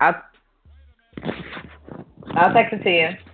[0.00, 0.22] I'll,
[2.36, 3.27] I'll text it to you.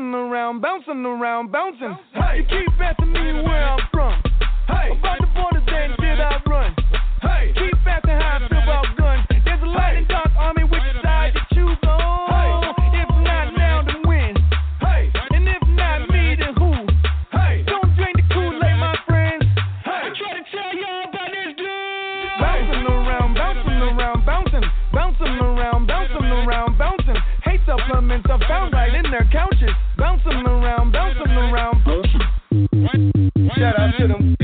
[0.00, 1.96] Bouncing around, bouncing around, bouncing.
[2.14, 4.22] Hey, you keep asking me where I'm from.
[4.66, 4.98] Hey,
[33.60, 34.39] Shout out to them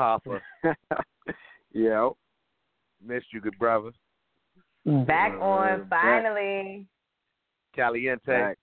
[0.00, 0.42] Hopper.
[1.72, 2.16] Yo.
[3.06, 3.90] Missed you, good brother.
[4.86, 6.02] Back Uh, on back.
[6.24, 6.86] finally.
[7.74, 8.26] Caliente.
[8.26, 8.58] Back.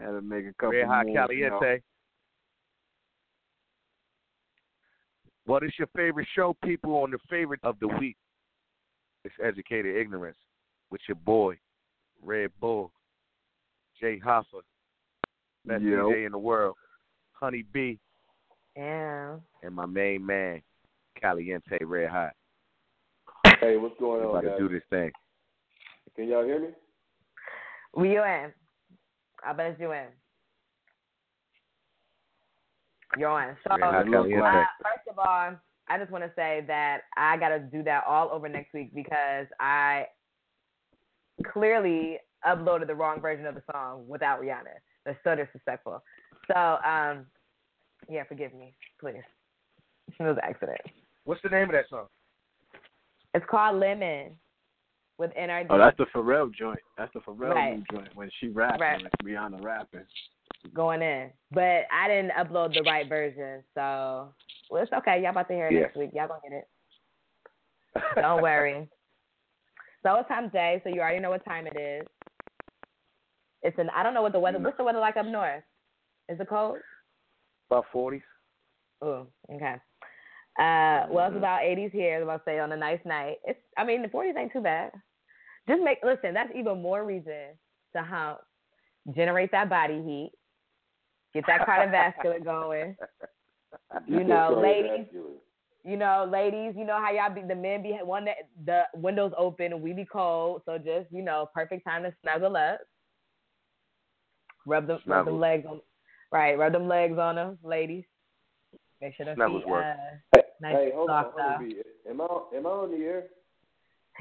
[0.00, 1.58] Had to make a couple Red Hot moves, you know.
[1.60, 1.82] Caliente.
[5.46, 8.16] What is your favorite show, people, on the favorite of the week?
[9.24, 10.38] It's Educated Ignorance
[10.90, 11.56] with your boy,
[12.22, 12.90] Red Bull,
[14.00, 14.62] Jay Hoffa,
[15.66, 16.10] best Yo.
[16.10, 16.76] DJ in the world,
[17.32, 17.98] Honey B,
[18.76, 19.36] Yeah.
[19.62, 20.62] and my main man,
[21.20, 22.32] Caliente Red Hot.
[23.60, 25.10] Hey, what's going We're on, about to do this thing.
[26.16, 26.68] Can y'all hear me?
[27.94, 28.52] We you in.
[29.46, 30.06] I bet you in.
[33.16, 33.56] You're on.
[33.62, 34.40] So, Red Hot look Caliente.
[34.40, 35.52] like- uh, first of all,
[35.86, 38.94] I just want to say that I got to do that all over next week
[38.94, 40.06] because I
[41.52, 44.78] clearly uploaded the wrong version of the song without Rihanna.
[45.04, 46.02] That's so disrespectful.
[46.50, 47.26] So, um,
[48.08, 49.22] yeah, forgive me, please.
[50.18, 50.80] It was an accident.
[51.24, 52.06] What's the name of that song?
[53.32, 54.32] It's called Lemon
[55.18, 55.68] with N.E.R.D.
[55.70, 56.80] Oh, that's the Pharrell joint.
[56.98, 57.78] That's the Pharrell Right.
[57.78, 59.00] new joint when she rapping, Right.
[59.02, 60.06] when Rihanna rapping.
[60.72, 61.30] going in.
[61.50, 64.32] But I didn't upload the right version, so
[64.70, 65.20] well, it's okay.
[65.20, 65.80] Y'all about to hear it Yeah.
[65.82, 66.10] next week.
[66.14, 66.68] Y'all gonna get it.
[68.16, 68.88] Don't worry.
[70.02, 72.06] So it's time day, so you already know what time it is.
[73.62, 75.62] It's an I don't know what the weather what's the weather like up north?
[76.28, 76.76] Is it cold?
[77.74, 78.22] About 40s.
[79.02, 79.74] Oh, okay.
[80.60, 83.38] Uh well it's about eighties here, I was about to say on a nice night.
[83.44, 84.92] It's I mean the forties ain't too bad.
[85.68, 87.58] Just make listen, that's even more reason
[87.96, 88.38] to hump,
[89.16, 90.30] generate that body heat.
[91.34, 92.96] Get that cardiovascular going.
[94.06, 95.06] You know, ladies,
[95.82, 99.32] you know, ladies, you know how y'all be the men be one that the windows
[99.36, 102.78] open and we be cold, so just you know, perfect time to snuggle up.
[104.64, 105.80] Rub them, rub them legs on,
[106.34, 106.58] right?
[106.58, 108.04] Rub them legs on them, ladies.
[109.00, 109.86] Make sure them Snuggles feet, work.
[110.34, 111.56] uh, nice Hey, hold on, hold out.
[111.60, 111.64] on.
[111.64, 111.76] B.
[112.10, 112.24] Am I
[112.56, 113.24] am I on the air?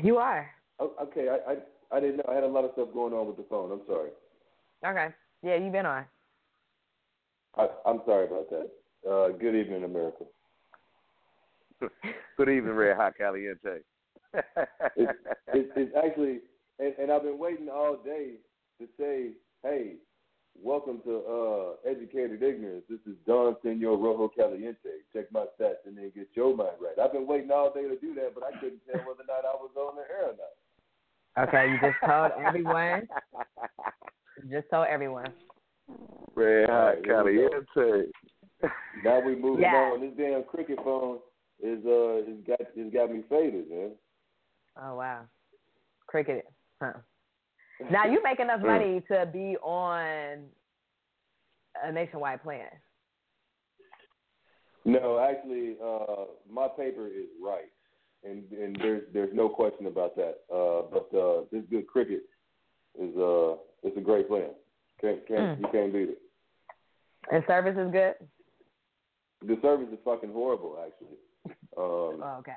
[0.01, 0.49] You are
[0.79, 2.23] Oh, okay, I, I I didn't know.
[2.29, 3.71] I had a lot of stuff going on with the phone.
[3.71, 4.09] I'm sorry.
[4.85, 5.13] okay.
[5.43, 6.05] Yeah, you've been on.
[7.55, 8.69] I, I'm sorry about that.
[9.09, 10.23] Uh, good evening, America.
[12.37, 13.79] Good evening, Red Hot Caliente.
[14.95, 15.11] It's,
[15.53, 16.39] it's, it's actually,
[16.79, 18.35] and, and I've been waiting all day
[18.79, 19.31] to say,
[19.63, 19.95] hey,
[20.61, 21.23] welcome to
[21.85, 22.83] uh, Educated Ignorance.
[22.89, 24.89] This is Don Senor Rojo Caliente.
[25.13, 26.97] Check my stats and then get your mind right.
[27.03, 29.45] I've been waiting all day to do that, but I couldn't tell whether or not
[29.45, 31.47] I was on the air or not.
[31.49, 33.07] Okay, you just told everyone.
[34.43, 35.33] You just told everyone.
[36.35, 37.49] Red Hot right, here we go.
[37.73, 38.11] Caliente.
[39.03, 39.91] Now we moving Yeah.
[39.93, 40.01] on.
[40.01, 41.19] This damn cricket phone
[41.61, 43.91] is uh is got is got me faded, man.
[44.81, 45.25] Oh wow,
[46.07, 46.45] cricket.
[46.81, 46.93] Huh.
[47.91, 50.43] Now you make enough money to be on
[51.83, 52.67] a nationwide plan.
[54.85, 57.71] No, actually, uh, my paper is right,
[58.23, 60.39] and and there's there's no question about that.
[60.53, 62.23] Uh, but uh, this good cricket
[62.99, 64.49] is uh it's a great plan.
[64.99, 66.21] Can't can't you can't beat it.
[67.31, 68.15] And service is good.
[69.45, 71.17] The service is fucking horrible, actually.
[71.75, 72.51] Um, Oh, okay.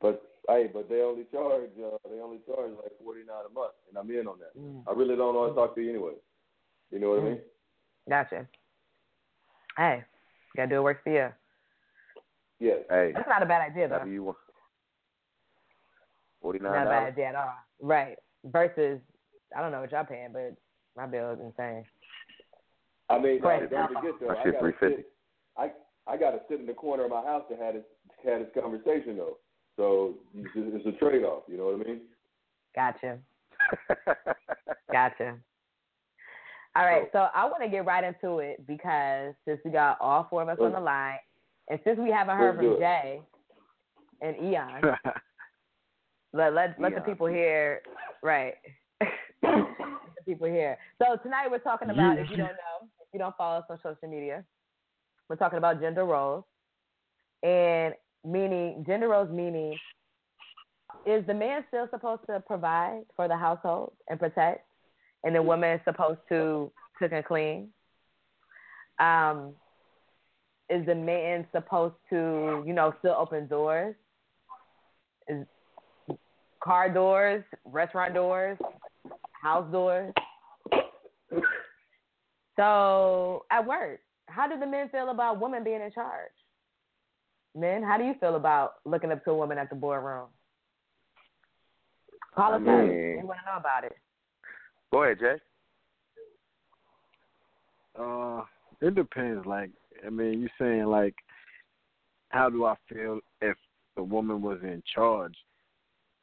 [0.00, 3.72] but hey, but they only charge uh, they only charge like forty nine a month,
[3.88, 4.58] and I'm in on that.
[4.58, 4.82] Mm.
[4.88, 6.12] I really don't want to talk to you anyway.
[6.90, 7.38] You know what I mean?
[8.08, 8.46] Gotcha.
[9.76, 11.28] Hey, you gotta do what works for you.
[12.58, 12.74] Yeah.
[12.90, 13.94] Hey, That's not a bad idea though.
[13.94, 14.36] whatever you want.
[16.40, 17.54] Forty Not a bad idea at all.
[17.80, 18.16] Right.
[18.44, 19.00] Versus,
[19.56, 20.54] I don't know what y'all paying, but
[20.96, 21.84] my bill is insane.
[23.08, 23.70] I mean, no, Right.
[23.70, 24.26] don't forget though.
[24.28, 24.96] My I shit gotta 350.
[25.02, 25.12] sit.
[25.56, 25.72] I
[26.06, 27.84] I gotta sit in the corner of my house to have this
[28.24, 29.38] have this conversation though.
[29.82, 31.42] So it's, a trade off.
[31.48, 32.02] You know what I mean?
[32.72, 33.18] Gotcha.
[34.92, 35.34] Gotcha.
[36.76, 40.28] All right, so I want to get right into it because since we got all
[40.30, 41.18] four of us on the line,
[41.68, 42.78] and since we haven't heard from.
[42.78, 43.20] Jay
[44.22, 44.80] and Eon,
[46.32, 47.82] let let let the people hear.
[48.22, 48.54] Right.
[49.42, 49.66] the
[50.24, 50.78] people hear.
[50.98, 53.78] So tonight we're talking about if you don't know, if you don't follow us on
[53.82, 54.44] social media,
[55.28, 56.44] we're talking about gender roles
[57.42, 59.76] and meaning gender roles meaning
[61.06, 64.64] is the man still supposed to provide for the household and protect,
[65.24, 67.68] and the woman is supposed to cook and clean?
[68.98, 69.54] Um,
[70.70, 73.94] is the man supposed to, you know, still open doors?
[75.28, 75.46] Is
[76.62, 78.58] car doors, restaurant doors,
[79.42, 80.12] house doors?
[82.56, 86.30] So at work, how do the men feel about women being in charge?
[87.54, 90.28] Men, how do you feel about looking up to a woman at the boardroom?
[92.34, 92.66] Call I us up.
[92.66, 93.96] mean- We want to know about it.
[94.90, 95.40] Go ahead, Jay.
[97.98, 98.42] Uh,
[98.80, 99.44] it depends.
[99.46, 99.70] Like,
[100.04, 101.14] I mean, you're saying like,
[102.30, 103.56] how do I feel if
[103.96, 105.34] the woman was in charge?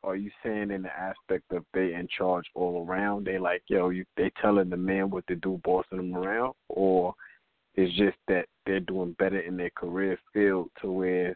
[0.03, 3.25] Are you saying in the aspect of they in charge all around?
[3.25, 7.13] They like, yo, you they telling the man what to do, bossing them around, or
[7.75, 11.35] it's just that they're doing better in their career field to where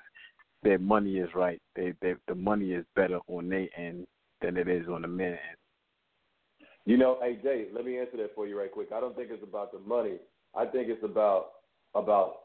[0.62, 1.60] their money is right.
[1.76, 4.06] They, they the money is better on their end
[4.42, 6.68] than it is on the man end.
[6.86, 8.90] You know, hey Jay, let me answer that for you right quick.
[8.94, 10.18] I don't think it's about the money.
[10.56, 11.54] I think it's about
[11.96, 12.36] about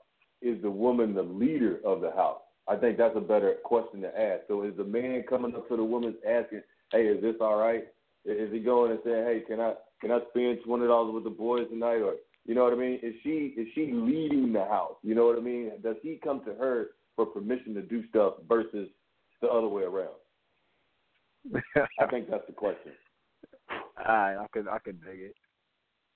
[0.40, 2.40] is the woman the leader of the house?
[2.66, 4.44] I think that's a better question to ask.
[4.48, 7.88] So is the man coming up to the woman asking, "Hey, is this all right?"
[8.24, 11.30] Is he going and saying, "Hey, can I can I spend twenty dollars with the
[11.30, 12.14] boys tonight?" Or
[12.48, 12.98] you know what I mean?
[13.02, 14.96] Is she is she leading the house?
[15.02, 15.70] You know what I mean?
[15.82, 18.88] Does he come to her for permission to do stuff versus
[19.42, 20.16] the other way around?
[22.00, 22.92] I think that's the question.
[24.00, 25.34] Alright, I could I could dig it.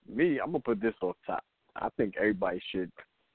[0.08, 1.44] Me, I'm gonna put this on top.
[1.76, 2.90] I think everybody should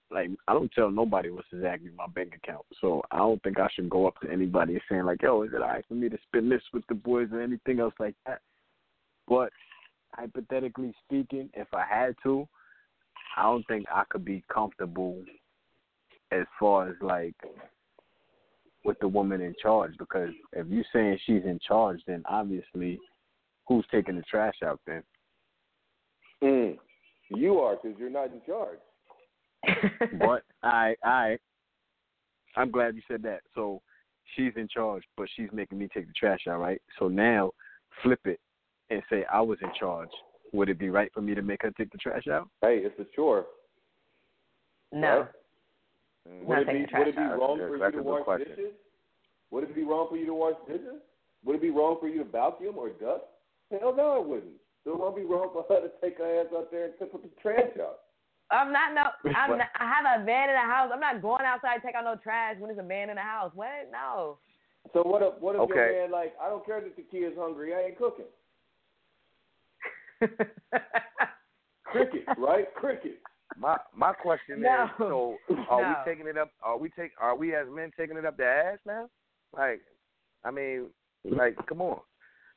[0.10, 2.66] like I don't tell nobody what's exactly my bank account.
[2.82, 5.52] So I don't think I should go up to anybody and saying like, Yo, is
[5.54, 8.42] it alright for me to spend this with the boys or anything else like that?
[9.28, 9.52] But
[10.14, 12.48] hypothetically speaking, if I had to,
[13.36, 15.24] I don't think I could be comfortable
[16.32, 17.36] as far as like
[18.84, 23.00] with the woman in charge because if you're saying she's in charge then obviously
[23.68, 25.04] who's taking the trash out then?
[26.44, 26.78] Mm.
[27.30, 28.80] You are because you're not in charge.
[30.20, 31.38] But I I
[32.56, 33.42] I'm glad you said that.
[33.54, 33.82] So
[34.36, 36.82] she's in charge, but she's making me take the trash out, right?
[37.00, 37.52] So now
[38.04, 38.40] flip it
[38.90, 40.10] and say I was in charge.
[40.54, 42.50] Would it be right for me to make her take the trash out?
[42.62, 43.46] Hey, it's a chore.
[44.92, 45.28] No.
[46.26, 46.48] Right?
[46.48, 47.40] Would it taking be the would it be out.
[47.40, 48.50] wrong for you to wash question.
[48.50, 48.74] dishes?
[49.52, 51.02] Would it be wrong for you to wash dishes?
[51.46, 53.24] Would it be wrong for you to vacuum or dust?
[53.72, 54.60] Hell no, it wouldn't.
[54.84, 57.22] So it won't be wrong for her to take her ass out there and put
[57.22, 58.00] the trash out.
[58.52, 59.32] I'm not no.
[59.36, 60.90] I'm not, I have a man in the house.
[60.94, 63.22] I'm not going outside to take out no trash when there's a man in the
[63.22, 63.52] house.
[63.54, 63.92] What?
[63.92, 64.40] No.
[64.94, 65.76] So what if what if Okay.
[65.76, 68.32] your man like I don't care that the kid's hungry, I ain't cooking.
[71.86, 72.74] Cricket, right?
[72.76, 73.20] Cricket.
[73.58, 74.84] My my question No.
[74.86, 75.38] is, so
[75.70, 75.90] are No.
[76.06, 76.52] we taking it up?
[76.62, 77.12] Are we take?
[77.20, 79.10] Are we as men taking it up the ass now?
[79.56, 79.82] Like,
[80.44, 80.88] I mean,
[81.24, 82.00] like, come on.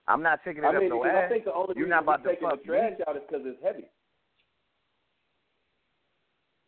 [0.08, 1.24] I'm not taking it I mean, up no because ass.
[1.26, 3.04] I think the only You're not about we're to taking fuck the trash me.
[3.06, 3.84] out is because it's heavy.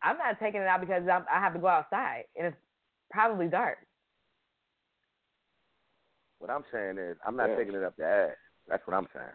[0.03, 2.57] I'm not taking it out because I'm, I have to go outside and it's
[3.11, 3.79] probably dark.
[6.39, 7.57] What I'm saying is, I'm not Yeah.
[7.57, 8.37] taking it up the ass.
[8.69, 9.27] That's what I'm saying.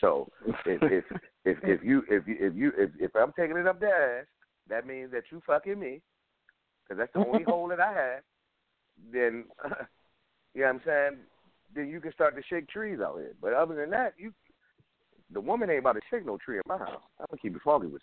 [0.00, 1.04] So if if
[1.44, 4.26] if if you if you if you if if I'm taking it up the ass,
[4.68, 6.00] that means that you fucking me,
[6.82, 8.22] because that's the only hole that I have.
[9.12, 9.44] Then,
[10.54, 11.16] you know what I'm saying?
[11.74, 13.34] Then you can start to shake trees out here.
[13.40, 14.32] But other than that, you
[15.32, 17.02] the woman ain't about to shake no tree in my house.
[17.20, 18.02] I'm gonna keep it foggy with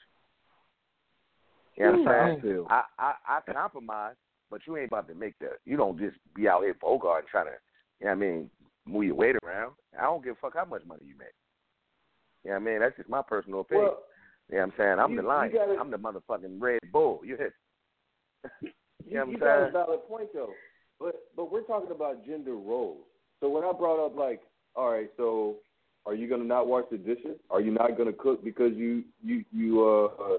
[1.78, 1.84] you.
[1.86, 2.66] You know what I'm saying?
[2.70, 4.16] I, I I compromise,
[4.52, 5.52] but you ain't about to make the.
[5.66, 7.52] You don't just be out here bogart trying to.
[8.00, 8.50] You know what I mean?
[8.86, 9.74] Move your weight around.
[9.98, 11.30] I don't give a fuck how much money you make.
[12.44, 12.80] You know what I mean?
[12.80, 13.88] That's just my personal opinion.
[13.88, 14.04] Well,
[14.50, 15.00] you know what I'm saying?
[15.00, 15.52] I'm you- the lion.
[15.54, 17.22] gotta- I'm the motherfucking Red Bull.
[17.24, 17.54] You hit.
[18.62, 18.70] you,
[19.06, 20.54] You know what I'm you got a valid point though,
[21.00, 23.06] but but we're talking about gender roles.
[23.40, 24.42] So when I brought up like,
[24.76, 25.58] all right, so
[26.06, 27.38] are you gonna not wash the dishes?
[27.50, 30.38] Are you not gonna cook because you you you uh uh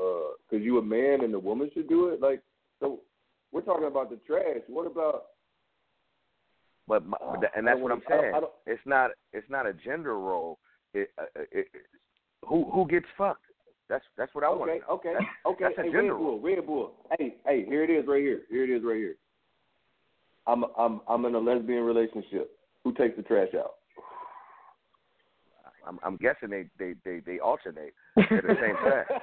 [0.00, 2.20] uh because you a man and the woman should do it?
[2.20, 2.42] Like,
[2.80, 3.00] so
[3.52, 4.62] we're talking about the trash.
[4.68, 5.26] What about
[6.88, 8.34] But, my, but and that's what I'm wanna- I don't- saying.
[8.34, 9.10] I don't- It's not.
[9.32, 10.58] It's not a gender role.
[10.96, 11.66] It, uh, it, it,
[12.46, 13.44] who who gets fucked?
[13.88, 14.70] That's that's what I want.
[14.70, 15.64] okay, okay, That's, okay.
[15.64, 16.38] that's a hey, gender Red role.
[16.38, 16.92] Bull, Red Bull.
[17.18, 18.40] Hey, hey, here it is, right here.
[18.48, 19.16] Here it is, right here.
[20.46, 22.50] I'm I'm I'm in a lesbian relationship.
[22.84, 23.72] Who takes the trash out?
[25.86, 29.04] I'm, I'm guessing they they they they alternate at the same time.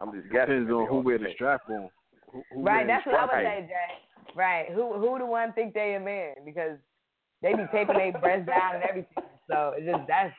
[0.00, 0.54] I'm just guessing.
[0.66, 1.36] Depends on who wear the alternate.
[1.36, 1.88] strap on.
[2.32, 3.52] Who, who right, that's what I strap would on.
[3.52, 4.34] say, Jay.
[4.34, 4.66] Right.
[4.74, 6.34] Who who the one think they a man?
[6.44, 6.78] Because
[7.42, 9.24] they be taping their breasts down and everything.
[9.50, 10.34] So it's just that's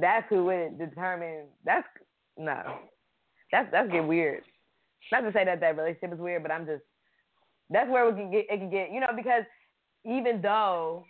[0.00, 1.86] that's who would determine that's
[2.36, 2.62] no.
[3.50, 4.42] That's that's get weird.
[5.10, 6.82] Not to say that that relationship is weird, but I'm just
[7.70, 9.44] that's where we can get it can get you know, because
[10.04, 11.04] even though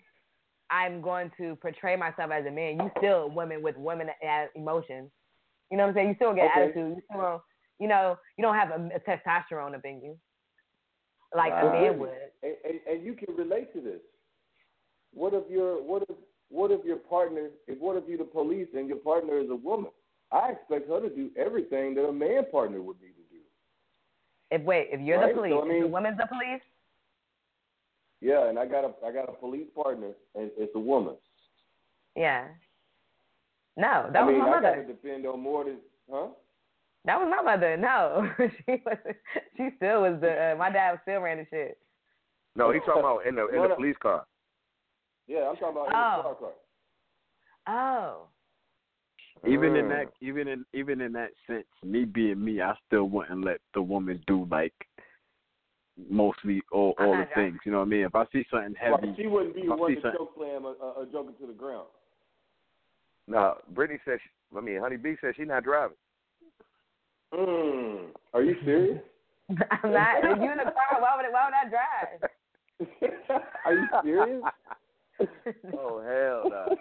[0.71, 4.09] I'm going to portray myself as a man, you still women with women
[4.55, 5.11] emotions.
[5.71, 6.09] You know what I'm saying?
[6.09, 6.65] You still get Okay.
[6.65, 6.97] attitude.
[6.97, 7.43] You still
[7.79, 10.17] you know, you don't have a, a testosterone up in you
[11.37, 12.11] like a man would.
[12.43, 14.01] and, and, and you can relate to this.
[15.15, 16.17] What if your what if
[16.49, 19.57] what if your partner if what if you're the police and your partner is a
[19.57, 19.91] woman?
[20.31, 23.41] I expect her to do everything that a man partner would need to do.
[24.51, 26.63] If wait, if you're Right, the so, police, I mean- the woman's the police,
[28.21, 31.17] Yeah, and I got a I got a police partner and it's a woman.
[32.17, 32.49] yeah.
[33.77, 34.71] No, that I was mean, my I mother.
[34.77, 35.79] gotta depend on more than
[36.11, 36.29] huh?
[37.05, 37.77] That was my mother.
[37.77, 38.97] No, she was.
[39.57, 40.53] She still was the.
[40.53, 41.79] Uh, my dad still ran the shit.
[42.55, 43.75] No, he's talking about in the in No, the no.
[43.77, 44.25] police car.
[45.27, 46.17] Yeah, I'm talking about in Oh.
[46.17, 46.53] the car car.
[47.69, 49.89] Oh, Even in Mm.
[49.89, 53.83] that, even in even in that sense, me being me, I still wouldn't let the
[53.83, 54.75] woman do like
[56.11, 57.59] mostly all all the things.
[57.65, 58.05] You know what I mean?
[58.05, 60.19] If I see something heavy, Right, she wouldn't be the I one see to something-
[60.19, 61.89] choke slam a, a, a joker to the ground.
[63.27, 64.19] No, Brittany said.
[64.23, 65.97] She, I mean, Honey B said she's not driving.
[67.35, 68.09] Mm.
[68.35, 69.01] Are you serious?
[69.51, 70.25] I'm not.
[70.25, 72.21] If you in the car, why would why would I drive?
[73.65, 74.43] Are you serious?
[75.79, 76.77] Oh hell no.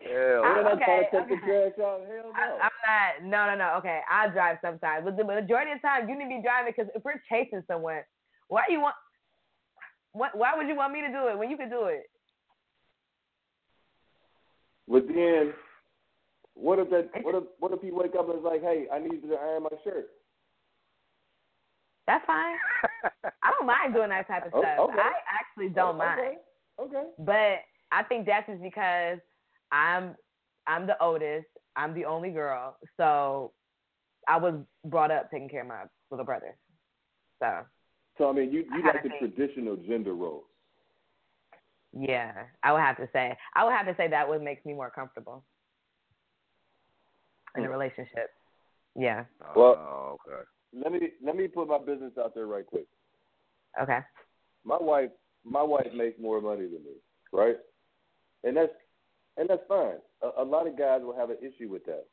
[0.00, 0.66] Hell I- When.
[0.66, 1.46] I try to okay, take the okay.
[1.46, 2.32] trash out, hell no.
[2.36, 3.30] I, I'm not.
[3.30, 3.78] No, no, no.
[3.78, 6.72] Okay, I drive sometimes, but the majority of the time, you need to be driving
[6.76, 8.02] because if we're chasing someone,
[8.48, 8.94] why you want?
[10.12, 10.36] What?
[10.36, 12.04] Why would you want me to do it when you could do it?
[14.86, 15.52] But then,
[16.60, 17.10] what if that?
[17.22, 19.36] What if what if he wake up and is like, "Hey, I need you to
[19.36, 20.06] iron my shirt."
[22.06, 22.56] That's fine.
[23.24, 24.78] I don't mind doing that type of Oh, stuff.
[24.90, 24.98] okay.
[25.00, 26.20] I actually don't Oh, mind.
[26.20, 26.36] Okay.
[26.96, 27.04] Okay.
[27.18, 27.58] But
[27.92, 29.18] I think that's just because
[29.72, 30.16] I'm
[30.66, 31.46] I'm the oldest.
[31.76, 32.76] I'm the only girl.
[32.96, 33.52] So
[34.28, 36.56] I was brought up taking care of my little brother.
[37.42, 37.64] So
[38.18, 39.20] So I mean, you you I like the think.
[39.36, 40.44] traditional gender roles.
[41.92, 44.72] yeah, I would have to say I would have to say that would makes me
[44.74, 45.44] more comfortable
[47.56, 47.72] in a Hmm.
[47.72, 48.30] relationship.
[48.94, 49.24] Yeah.
[49.54, 50.42] Well- oh, okay.
[50.72, 52.86] Let me let me put my business out there right quick.
[53.80, 53.98] Okay.
[54.64, 55.10] My wife
[55.44, 56.94] my wife makes more money than me,
[57.32, 57.58] right?
[58.44, 58.72] And that's
[59.36, 59.98] and that's fine.
[60.22, 62.06] A, a lot of guys will have an issue with that,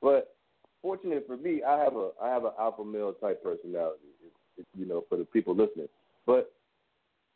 [0.00, 0.36] but
[0.82, 4.06] fortunately for me, I have a I have an alpha male type personality.
[4.24, 5.88] It, it, you know, for the people listening,
[6.26, 6.52] but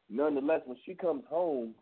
[0.08, 1.74] nonetheless, when she comes home,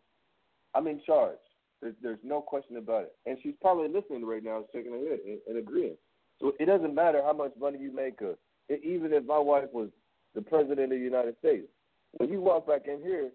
[0.73, 1.37] I'm in charge.
[1.81, 5.19] There's, there's no question about it, and she's probably listening right now, shaking her head
[5.25, 5.95] and, and agreeing.
[6.39, 8.35] So it doesn't matter how much money you make, or
[8.69, 9.89] even if my wife was
[10.35, 11.67] the president of the United States,
[12.13, 13.29] when you walk back in here,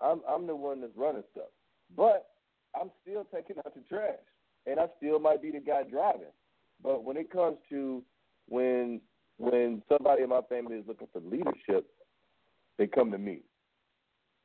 [0.00, 1.48] I'm I'm the one that's running stuff.
[1.96, 2.26] But
[2.78, 4.18] I'm still taking out the trash,
[4.66, 6.32] and I still might be the guy driving.
[6.82, 8.02] But when it comes to
[8.48, 9.00] when
[9.38, 11.86] when somebody in my family is looking for leadership,
[12.78, 13.40] they come to me.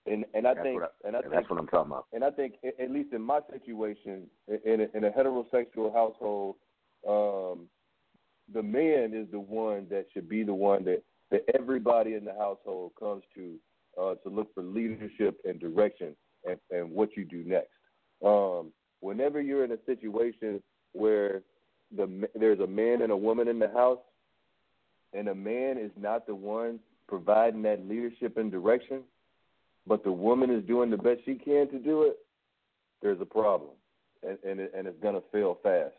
[0.05, 2.05] And and I That's think I- and I and think that's what I'm talking about.
[2.13, 6.55] and I think at least in my situation, in a, in a heterosexual household,
[7.07, 7.67] um,
[8.53, 12.33] the man is the one that should be the one that that everybody in the
[12.33, 13.55] household comes to
[14.01, 16.15] uh, to look for leadership and direction
[16.47, 17.69] and, and what you do next.
[18.23, 20.61] Um, whenever you're in a situation
[20.93, 21.43] where
[21.95, 23.99] the there's a man and a woman in the house,
[25.13, 29.01] and a man is not the one providing that leadership and direction,
[29.89, 32.19] but the woman is doing the best she can to do it,
[33.01, 33.71] there's a problem,
[34.23, 35.95] and and, it, and it's gonna fail fast.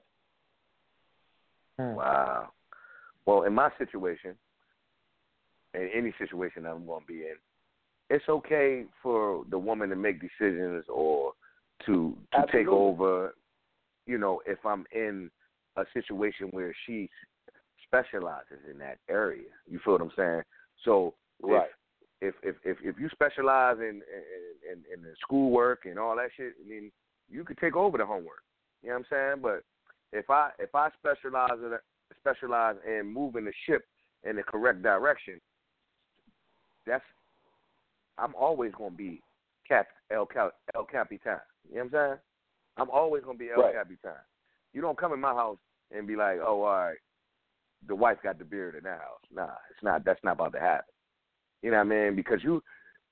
[1.79, 1.97] Hmm.
[1.97, 2.49] Wow.
[3.27, 4.35] Well, in my situation,
[5.75, 7.37] in any situation I'm going to be in,
[8.09, 11.33] it's okay for the woman to make decisions or
[11.87, 13.35] to to take over.
[14.07, 15.31] You know, if I'm in
[15.77, 17.11] a situation where she
[17.87, 20.43] specializes in that area, you feel what I'm saying?
[20.85, 21.71] So Right.
[22.21, 26.31] If if if if you specialize in in, in, in the schoolwork and all that
[26.37, 26.91] shit, I mean,
[27.31, 28.43] you could take over the homework.
[28.83, 29.43] You know what I'm saying?
[29.43, 29.63] But
[30.13, 31.77] if I if I specialize in
[32.19, 33.85] specialize in moving the ship
[34.29, 35.41] in the correct direction,
[36.87, 37.05] that's
[38.19, 39.23] I'm always gonna be
[39.67, 41.39] Cap El Cap El Capitan.
[41.69, 42.19] You know what I'm saying?
[42.77, 43.75] I'm always gonna be El Right.
[43.75, 44.19] Capitan.
[44.73, 45.59] You don't come in my house
[45.91, 46.97] and be like, oh, all right,
[47.89, 49.21] the wife got the beard in that house.
[49.35, 50.05] Nah, it's not.
[50.05, 50.85] That's not about to happen.
[51.63, 52.17] You know what I mean?
[52.17, 52.63] Because you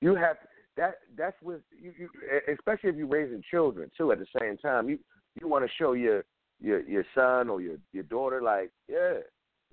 [0.01, 0.37] you have
[0.77, 0.95] that.
[1.17, 2.09] That's with you, you
[2.53, 4.13] especially if you're raising children too.
[4.13, 4.99] At the same time, you
[5.41, 6.25] you want to show your
[6.61, 9.19] your your son or your your daughter like, yeah,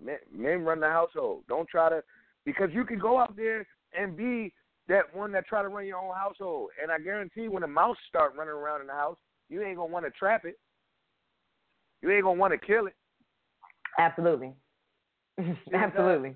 [0.03, 1.43] men, men run the household.
[1.47, 2.03] Don't try to
[2.45, 3.65] because you can go out there
[3.97, 4.53] and be
[4.87, 6.69] that one that try to run your own household.
[6.81, 9.17] And I guarantee when the mouse start running around in the house,
[9.49, 10.59] you ain't gonna want to trap it.
[12.01, 12.95] You ain't gonna want to kill it.
[13.97, 14.53] Absolutely.
[15.73, 16.35] Absolutely.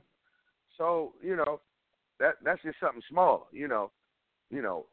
[0.77, 1.61] So you know,
[2.19, 3.47] that that's just something small.
[3.51, 3.91] You know,
[4.49, 4.85] you know,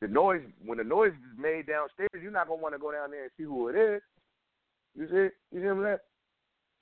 [0.00, 3.10] the noise when the noise is made downstairs, you're not gonna want to go down
[3.10, 4.02] there and see who it is.
[4.94, 5.98] You see, you see what I'm saying?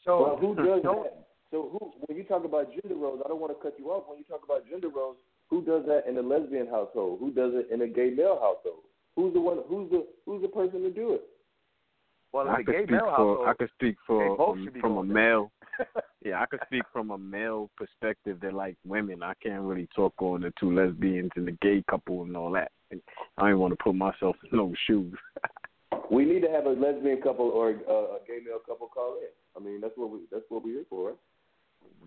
[0.04, 1.26] So well, who does that?
[1.50, 4.04] So who, when you talk about gender roles, I don't want to cut you off.
[4.08, 5.16] When you talk about gender roles,
[5.48, 7.18] who does that in a lesbian household?
[7.20, 8.86] Who does it in a gay male household?
[9.16, 9.58] Who's the one?
[9.68, 11.22] Who's the who's the person to do it?
[12.32, 15.50] Well, I the could speak for I could speak for from, from a male.
[16.22, 19.22] Yeah, I could speak from a male perspective that like women.
[19.22, 22.70] I can't really talk on the two lesbians and the gay couple and all that.
[23.38, 25.14] I don't want to put myself in those shoes.
[26.10, 29.30] We need to have a lesbian couple or uh, a gay male couple call in.
[29.56, 31.18] I mean, that's what we that's what we're here for, right?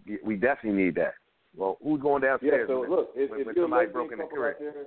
[0.05, 1.15] we- we definitely need that.
[1.55, 2.51] Well, who's going downstairs?
[2.51, 2.57] Yeah.
[2.57, 2.67] downstairs?
[2.69, 4.55] So when, look, if, when, if when you're a lesbian broke in the couple crib,
[4.55, 4.85] out there,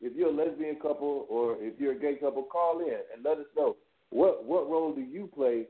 [0.00, 3.38] if you're a lesbian couple or if you're a gay couple, call in and let
[3.38, 3.76] us know
[4.14, 5.64] what what role do you play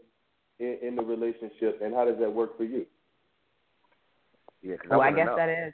[0.60, 2.84] in, in the relationship and how does that work for you?
[4.62, 5.36] Yeah, Well, I wanna guess know.
[5.36, 5.72] that is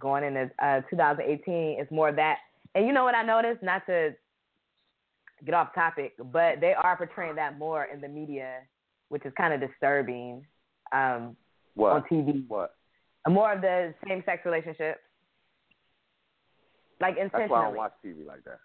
[0.00, 1.76] going into uh, 2018.
[1.78, 2.38] It's more that,
[2.74, 3.62] and you know what I noticed?
[3.62, 4.14] Not to
[5.44, 8.60] get off topic, but they are portraying that more in the media,
[9.10, 10.44] which is kind of disturbing
[10.92, 11.36] um,
[11.74, 12.46] what on TV.
[12.48, 12.74] what.
[13.28, 15.00] More of the same-sex relationships,
[17.00, 17.40] like intentionally.
[17.40, 17.68] That's why I intentionally.
[17.68, 18.58] don't watch TV like that.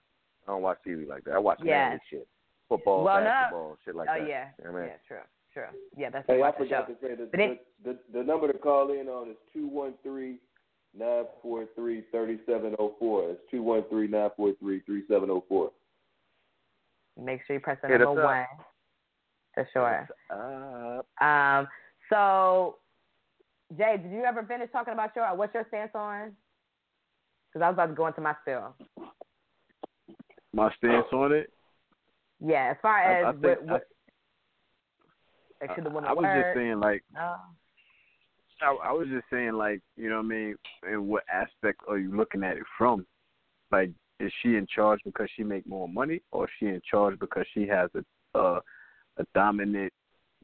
[0.47, 1.33] I don't watch TV like that.
[1.33, 1.89] I watch Yeah.
[1.89, 2.27] manly shit,
[2.75, 3.75] football, Well, no.
[3.83, 4.27] shit like oh that.
[4.27, 4.89] yeah, You know I mean?
[4.89, 5.17] yeah, true,
[5.53, 5.79] true.
[5.97, 6.93] Yeah, that's Hey, I forgot show.
[6.93, 10.37] to say the, the, the the number to call in on is two one three
[10.97, 13.29] nine four three thirty seven oh four.
[13.31, 15.71] It's two one three nine four three three seven oh four.
[17.21, 18.47] Make sure you press the Hit us number up.
[18.47, 18.47] one.
[19.53, 20.07] For sure.
[21.19, 21.67] Um,
[22.09, 22.77] so,
[23.77, 26.31] Jay, did you ever finish talking about your, what's your stance on?
[27.51, 28.73] Because I was about to go into my spill.
[30.53, 31.51] My stance on it.
[32.43, 33.87] Yeah, as far as I think- what, what
[35.61, 37.35] like, should the woman I was just saying like No.
[38.63, 40.55] I, I was just saying like you know what I mean.
[40.91, 43.05] In what aspect are you looking at it from?
[43.71, 47.17] Like, is she in charge because she make more money, or is she in charge
[47.19, 48.59] because she has a a,
[49.17, 49.93] a dominant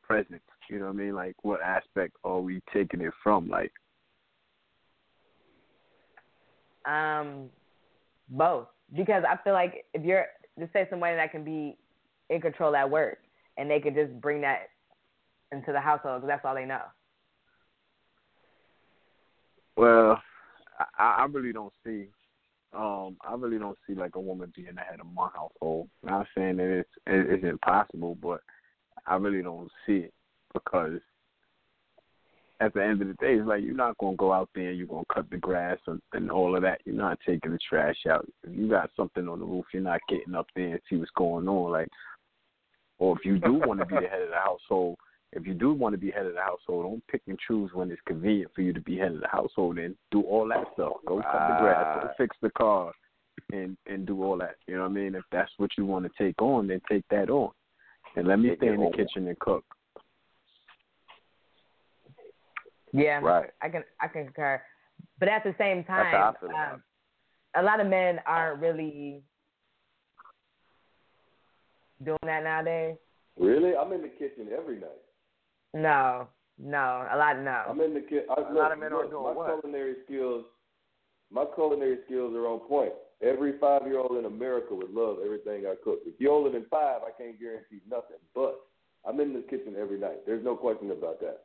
[0.04, 0.42] presence?
[0.70, 1.16] You know what I mean?
[1.16, 3.48] Like, what aspect are we taking it from?
[3.50, 3.72] Like,
[6.86, 7.50] Um,
[8.30, 8.68] both.
[8.96, 10.26] Because I feel like if you're,
[10.58, 11.78] just say somebody that can be
[12.30, 13.20] in control at work,
[13.58, 14.70] and they could just bring that
[15.52, 16.82] into the household because that's all they know.
[19.76, 20.22] Well,
[20.98, 22.08] I, I really don't see.
[22.74, 25.90] Um, I really don't see like a woman being the head of my household.
[26.04, 28.42] Not saying that it's it, it's impossible, but
[29.06, 30.14] I really don't see it
[30.54, 31.00] because
[32.60, 34.78] at the end of the day, it's like you're not gonna go out there and
[34.78, 36.82] you're gonna cut the grass and, and all of that.
[36.86, 38.28] You're not taking the trash out.
[38.44, 41.12] If you got something on the roof, you're not getting up there and see what's
[41.16, 41.72] going on.
[41.72, 41.90] Like,
[43.00, 44.98] or if you do want to be the head of the household,
[45.34, 47.92] if you do want to be head of the household, don't pick and choose when
[47.92, 50.94] it's convenient for you to be head of the household and do all that stuff.
[51.06, 52.94] Go cut the grass, go fix the car,
[53.52, 54.56] and and do all that.
[54.68, 55.16] You know what I mean?
[55.16, 57.52] If that's what you want to take on, then take that on,
[58.16, 59.66] and let me stay in the kitchen and cook.
[62.94, 63.50] Yeah, Right.
[63.62, 64.62] I can I can concur,
[65.20, 66.84] but at the same time, how I feel about um,
[67.56, 69.24] a lot of men aren't really
[72.04, 72.98] doing that nowadays.
[73.38, 73.76] Really?
[73.76, 75.04] I'm in the kitchen every night.
[75.74, 77.64] No, no, a lot of no.
[77.70, 78.26] I'm in the kitchen.
[78.36, 79.62] A lot of men look, aren't doing my what?
[79.62, 80.46] culinary skills.
[81.32, 82.94] My culinary skills are on point.
[83.22, 86.00] Every five year old in America would love everything I cook.
[86.06, 88.18] If you're older than five, I can't guarantee nothing.
[88.34, 88.60] But
[89.06, 90.26] I'm in the kitchen every night.
[90.26, 91.44] There's no question about that.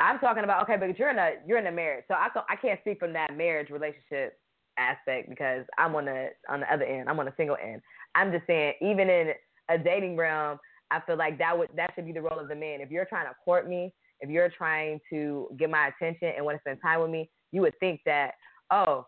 [0.00, 2.42] I'm talking about okay, but you're in a you're in a marriage, so I can,
[2.48, 4.38] I can't speak from that marriage relationship
[4.78, 7.08] aspect because I'm on the on the other end.
[7.08, 7.82] I'm on a single end.
[8.14, 9.32] I'm just saying, even in
[9.68, 10.58] a dating realm,
[10.90, 12.80] I feel like that would that should be the role of the man.
[12.80, 16.56] If you're trying to court me, if you're trying to get my attention and want
[16.56, 18.32] to spend time with me, you would think that
[18.70, 19.06] oh,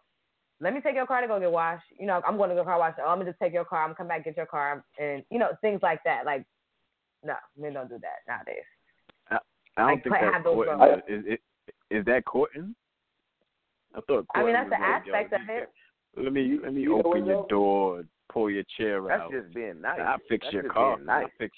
[0.60, 1.84] let me take your car to go get washed.
[1.98, 2.94] You know, I'm going to go car wash.
[3.00, 3.82] Oh, I'm gonna just take your car.
[3.82, 6.24] I'm gonna come back get your car, and you know things like that.
[6.24, 6.44] Like,
[7.22, 8.64] no, men don't do that nowadays.
[9.76, 11.02] I don't Like, think that's have those courting.
[11.08, 11.38] Is, is,
[11.90, 12.74] is that courting?
[13.94, 14.26] I thought.
[14.34, 15.70] I mean, that's was the like, aspect of it.
[16.16, 17.46] Let me let me You open your though?
[17.48, 19.30] door, pull your chair That's out.
[19.32, 20.00] That's just being nice.
[20.00, 20.96] I fix That's your just car.
[20.96, 21.26] Being nice.
[21.26, 21.56] I fix.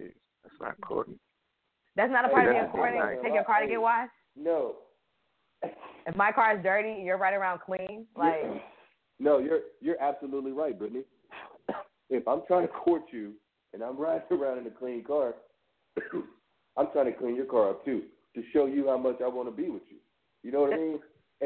[0.00, 0.12] Jeez,
[0.42, 1.18] That's not courting.
[1.96, 2.98] That's not a Hey, part of that's being courting.
[3.00, 3.16] nice.
[3.22, 4.12] Take your car to get washed.
[4.36, 4.76] No.
[5.62, 8.06] If my car is dirty, you're right around clean.
[8.16, 8.44] Like,
[9.18, 11.04] No, you're you're absolutely right, Brittany.
[12.10, 13.32] If I'm trying to court you
[13.72, 15.34] and I'm riding around in a clean car,
[16.76, 18.02] I'm trying to clean your car up too
[18.34, 19.96] to show you how much I want to be with you.
[20.42, 20.98] You know what I mean?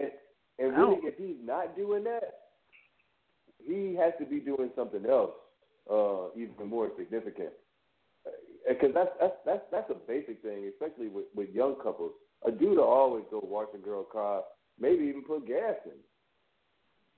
[0.03, 0.11] And
[0.59, 2.35] and really, if he's not doing that,
[3.65, 5.31] he has to be doing something else,
[5.91, 7.51] uh, even more significant.
[8.69, 12.13] Because that's that's that's that's a basic thing, especially with with young couples.
[12.47, 14.43] A dude will always go wash a girl car,
[14.81, 15.93] maybe even put gas in.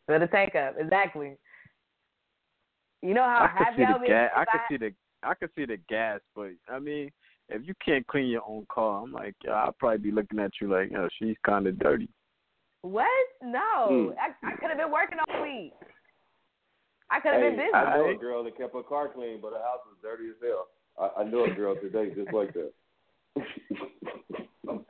[0.06, 0.74] for the take up.
[0.78, 1.36] Exactly.
[3.02, 4.30] You know how I could happy see I the be gas.
[4.36, 4.94] I if could see the.
[5.22, 7.10] I could see the gas, but I mean,
[7.50, 10.70] if you can't clean your own car, I'm like, I'll probably be looking at you
[10.72, 12.08] like, yo, she's kind of dirty.
[12.82, 13.06] What?
[13.42, 14.12] No.
[14.12, 14.18] Hmm.
[14.18, 15.72] I, I could have been working all week.
[17.10, 17.74] I could have Hey, been busy.
[17.74, 20.36] I know a girl that kept her car clean, but her house was dirty as
[20.40, 20.68] hell.
[20.98, 22.72] I, I know a girl today just like that.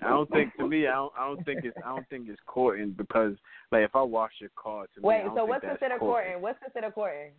[0.03, 1.12] I don't think to me, I don't.
[1.18, 1.76] I don't think it's.
[1.85, 3.35] I don't think it's courting because,
[3.70, 5.98] like, if I wash your car, to me, Wait, don't so think what's that's considered
[6.00, 6.33] courting.
[6.33, 6.42] courting?
[6.42, 7.31] What's considered courting?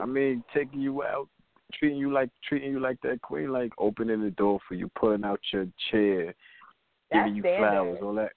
[0.00, 1.28] I mean, taking you out,
[1.74, 5.24] treating you like treating you like that queen, like opening the door for you, putting
[5.24, 6.34] out your chair,
[7.10, 7.58] That's giving you standard.
[7.70, 8.32] flowers, all that.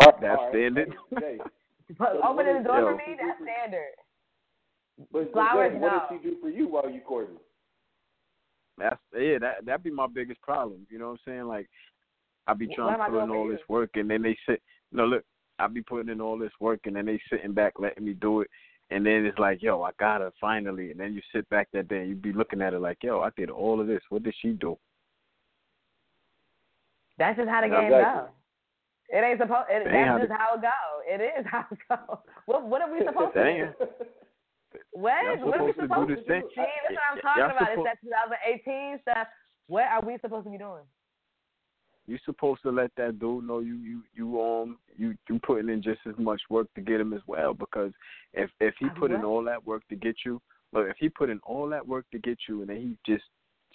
[0.00, 0.94] Oh, that's All right, standard.
[1.10, 1.38] hey, hey,
[1.98, 3.92] But opening the door for me, that's standard.
[5.12, 5.98] but, but Flowers, Jay, what no.
[5.98, 7.36] does she do for you while you courting?
[8.78, 9.38] That's yeah.
[9.38, 10.86] That that'd be my biggest problem.
[10.90, 11.44] You know what I'm saying?
[11.44, 11.68] Like,
[12.46, 13.52] I'd be What trying am to put in doing for all you?
[13.52, 14.62] this work, and then they sit.
[14.92, 15.24] No, look,
[15.58, 18.40] I be putting in all this work, and then they sitting back letting me do
[18.40, 18.48] it.
[18.90, 20.90] And then it's like, yo, I got her finally.
[20.90, 23.20] And then you sit back that day, and you be looking at it like, yo,
[23.20, 24.02] I did all of this.
[24.10, 24.76] What did she do?
[27.18, 28.28] That's just how the Yeah, game goes.
[29.12, 29.68] It ain't supposed.
[29.68, 30.78] It, That ain't how that's just how it go.
[31.06, 32.20] It is how it go.
[32.46, 33.86] What What are we supposed to do?
[34.92, 35.40] What?
[35.40, 36.48] What are we supposed to do supposed the to do?
[36.54, 37.68] See, that's what I'm talking about.
[37.68, 39.26] suppo- It's that 2018 stuff.
[39.66, 40.84] What are we supposed to be doing?
[42.06, 45.82] You supposed to let that dude know you you you um you you putting in
[45.82, 47.92] just as much work to get him as well because
[48.32, 50.40] if if he put in all that work to get you,
[50.72, 53.24] look if he put in all that work to get you and then he just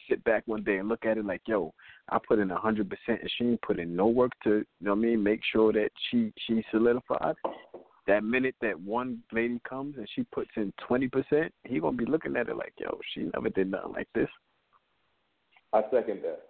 [0.09, 1.73] sit back one day and look at it like yo
[2.09, 4.65] I put in a hundred percent and she ain't put in no work to you
[4.81, 7.35] know what I mean make sure that she she solidified.
[8.07, 12.05] That minute that one lady comes and she puts in twenty percent, he gonna be
[12.05, 14.29] looking at it like yo she never did nothing like this.
[15.73, 16.47] I second that.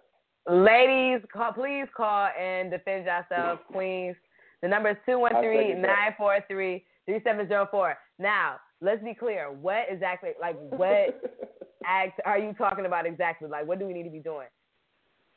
[0.48, 4.16] Ladies, call, please call and defend yourselves, queens.
[4.62, 7.94] The number is 213-943-3704.
[8.18, 9.52] Now, let's be clear.
[9.52, 11.20] What exactly, like, what
[11.88, 13.48] act are you talking about exactly?
[13.48, 14.46] Like, what do we need to be doing?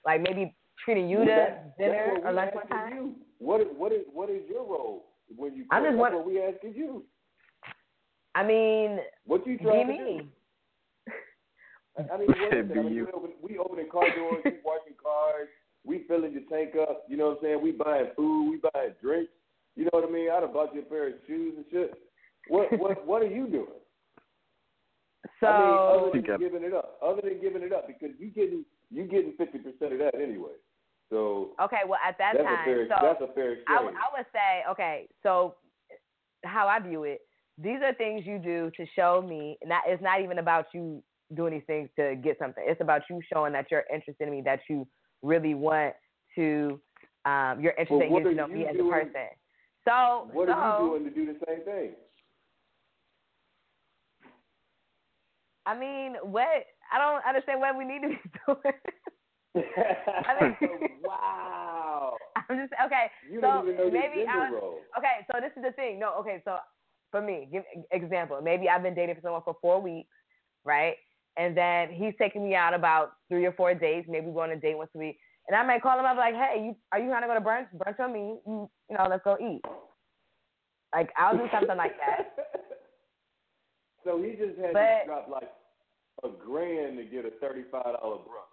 [0.06, 2.94] Like, maybe treating you to That- dinner or we lunch one time?
[2.96, 3.16] You.
[3.40, 5.66] What is what is what is your role when you?
[5.72, 5.94] I'm court?
[5.94, 7.04] just That's what we asking you.
[8.36, 10.22] I mean, What you be trying to me.
[10.22, 11.14] do?
[11.98, 12.78] I I mean, what is it?
[12.78, 13.06] I mean, you.
[13.06, 15.50] we, open, we opening car doors, we washing cars,
[15.86, 17.04] we filling your tank up.
[17.10, 17.62] You know what I'm saying?
[17.62, 19.32] We buying food, we buying drinks.
[19.76, 20.30] You know what I mean?
[20.32, 21.94] I done bought you a pair of shoes and shit.
[22.48, 23.81] What what what are you doing?
[25.39, 28.29] So I mean, other than giving it up, other than giving it up, because you
[28.29, 30.57] getting you getting fifty percent of that anyway.
[31.10, 33.67] So okay, well at that that's time, a fair so that's a fair exchange.
[33.69, 35.55] I, w- I would say, okay, so
[36.43, 37.21] how I view it,
[37.57, 39.57] these are things you do to show me.
[39.65, 41.03] Not it's not even about you
[41.36, 42.63] doing these things to get something.
[42.65, 44.88] It's about you showing that you're interested in me, that you
[45.21, 45.93] really want
[46.36, 46.79] to.
[47.25, 49.29] Um, you're interested in getting to know me as a person.
[49.86, 51.91] So, what so are you doing to do the same thing?
[55.71, 56.65] I mean, what?
[56.93, 58.75] I don't understand what we need to be doing.
[59.55, 62.15] I mean- wow.
[62.49, 63.07] I'm just okay.
[63.31, 64.49] You so don't even know maybe I.
[64.97, 65.99] Okay, so this is the thing.
[65.99, 66.57] No, okay, so
[67.12, 68.39] for me, give example.
[68.43, 70.10] Maybe I've been dating for someone for four weeks,
[70.65, 70.95] right?
[71.38, 74.03] And then he's taking me out about three or four days.
[74.07, 75.17] Maybe we go on a date once a week.
[75.47, 77.41] And I might call him up like, "Hey, you are you trying to go to
[77.41, 77.67] brunch?
[77.75, 78.39] Brunch on me.
[78.45, 79.62] You, you know, let's go eat."
[80.93, 82.36] Like I'll do something like that.
[84.03, 85.49] so he just had But- to drop like
[86.23, 88.51] a grand to get a thirty-five dollar brunch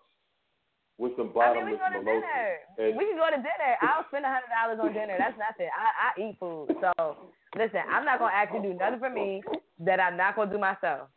[0.98, 2.58] with some I mean, we can go to dinner.
[2.78, 3.72] And- We can go to dinner.
[3.82, 5.14] I'll spend a hundred dollars on dinner.
[5.18, 5.70] That's nothing.
[5.70, 6.74] I, I eat food.
[6.80, 7.16] So
[7.56, 9.42] listen, I'm not gonna ask you to do nothing for me
[9.80, 11.08] that I'm not gonna do myself.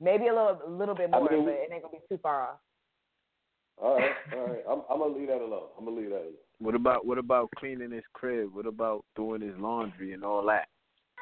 [0.00, 2.18] Maybe a little, a little bit I more, mean, but it ain't gonna be too
[2.22, 2.58] far off.
[3.82, 4.64] All right, all right.
[4.68, 5.68] I'm, I'm gonna leave that alone.
[5.78, 6.34] I'm gonna leave that alone.
[6.58, 8.54] What about what about cleaning his crib?
[8.54, 10.68] What about doing his laundry and all that?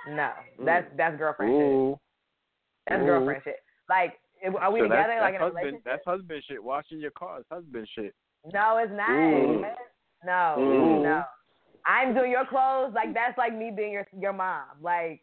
[0.09, 0.65] No, mm.
[0.65, 1.99] that's that's girlfriend shit.
[2.89, 3.07] That's Ooh.
[3.07, 3.63] girlfriend shit.
[3.89, 4.15] Like,
[4.61, 5.17] are we So together?
[5.19, 5.85] that's, like that's in a husband, relationship?
[5.85, 6.63] That's husband shit.
[6.65, 8.15] Washing your car is husband shit.
[8.53, 9.11] No, it's not.
[9.11, 9.65] Ooh.
[10.25, 11.03] No, Ooh.
[11.03, 11.23] no.
[11.87, 12.93] I'm doing your clothes.
[12.95, 14.65] Like that's like me being your your mom.
[14.83, 15.21] Like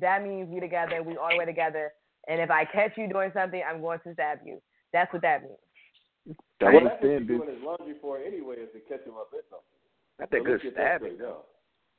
[0.00, 1.02] that means we together.
[1.02, 1.92] We all the way together.
[2.28, 4.60] And if I catch you doing something, I'm going to stab you.
[4.92, 6.36] That's what that means.
[6.60, 9.30] I well, that's what understand, doing his laundry for anyway, is to catch him up
[9.32, 9.80] in something.
[10.18, 11.14] That's So a good let's that stabbing.
[11.16, 11.42] straight now.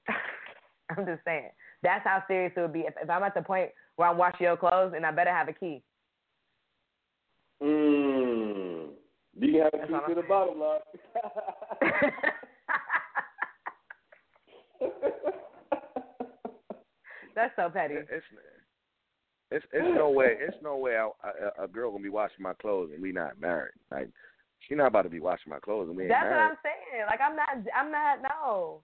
[0.97, 1.49] I'm just saying.
[1.82, 2.82] That's how serious it would be.
[2.82, 5.49] If, if I'm at the point where I'm washing your clothes, and I better have
[5.49, 5.84] a key.
[7.63, 8.89] Mmm.
[9.39, 10.80] Do you have a That's key all to I'm the bottom line?
[17.36, 17.95] That's so petty.
[17.95, 18.26] It's
[19.52, 22.54] it's it's no way it's no way I, I, a girl gonna be washing my
[22.54, 23.73] clothes and we not married.
[23.91, 24.10] Like
[24.67, 26.38] she not about to be washing my clothes and we ain't That's what.
[26.38, 27.06] I'm saying.
[27.08, 27.49] Like I'm not.
[27.76, 28.21] I'm not.
[28.21, 28.82] No.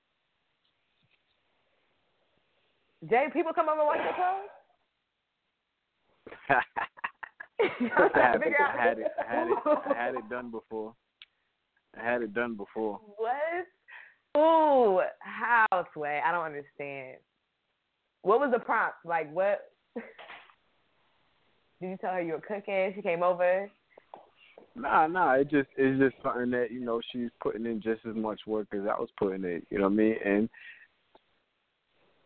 [3.10, 4.50] Jay, people come over and wash your clothes.
[7.98, 9.08] I, had, I had it.
[9.20, 9.58] I had it.
[9.66, 10.94] I had it done before.
[12.00, 13.00] I had it done before.
[13.18, 13.68] What?
[14.38, 16.22] Ooh, how, Sway?
[16.24, 17.18] I don't understand.
[18.22, 18.98] What was the prompt?
[19.06, 19.72] Like, what?
[21.82, 22.94] Did you tell her you were cooking?
[22.96, 23.70] She came over.
[24.76, 25.34] Nah, nah.
[25.34, 28.68] It just it's just something that you know she's putting in just as much work
[28.74, 29.62] as I was putting in.
[29.70, 30.16] You know what I mean?
[30.24, 30.50] And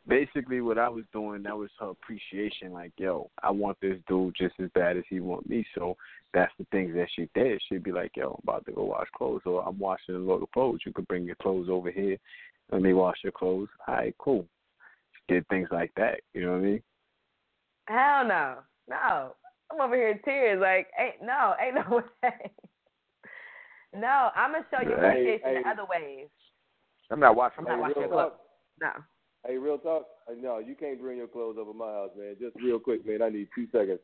[0.08, 2.72] basically, what I was doing that was her appreciation.
[2.74, 5.66] Like, yo, I want this dude just as bad as he want me.
[5.76, 5.96] So
[6.34, 7.62] that's the things that she did.
[7.68, 10.44] She'd be like, yo, I'm about to go wash clothes, or I'm washing a load
[10.44, 10.80] of clothes.
[10.86, 12.18] You could bring your clothes over here.
[12.72, 13.70] Let me wash your clothes.
[13.88, 14.46] All right, cool.
[15.14, 16.22] She did things like that.
[16.34, 16.84] You know what I mean?
[17.88, 18.56] Hell no,
[18.90, 19.36] no.
[19.72, 20.62] I'm over here in tears.
[20.62, 22.52] Like, ain't no, ain't no way.
[23.96, 25.70] no, I'm gonna show you Hey, appreciation in hey.
[25.70, 26.28] other ways.
[27.12, 28.32] I'm not washing I'm my not washing your clothes.
[28.82, 28.92] No.
[29.46, 30.06] Hey, real talk.
[30.40, 32.36] No, you can't bring your clothes over my house, man.
[32.40, 33.22] Just real quick, man.
[33.22, 34.00] I need two seconds.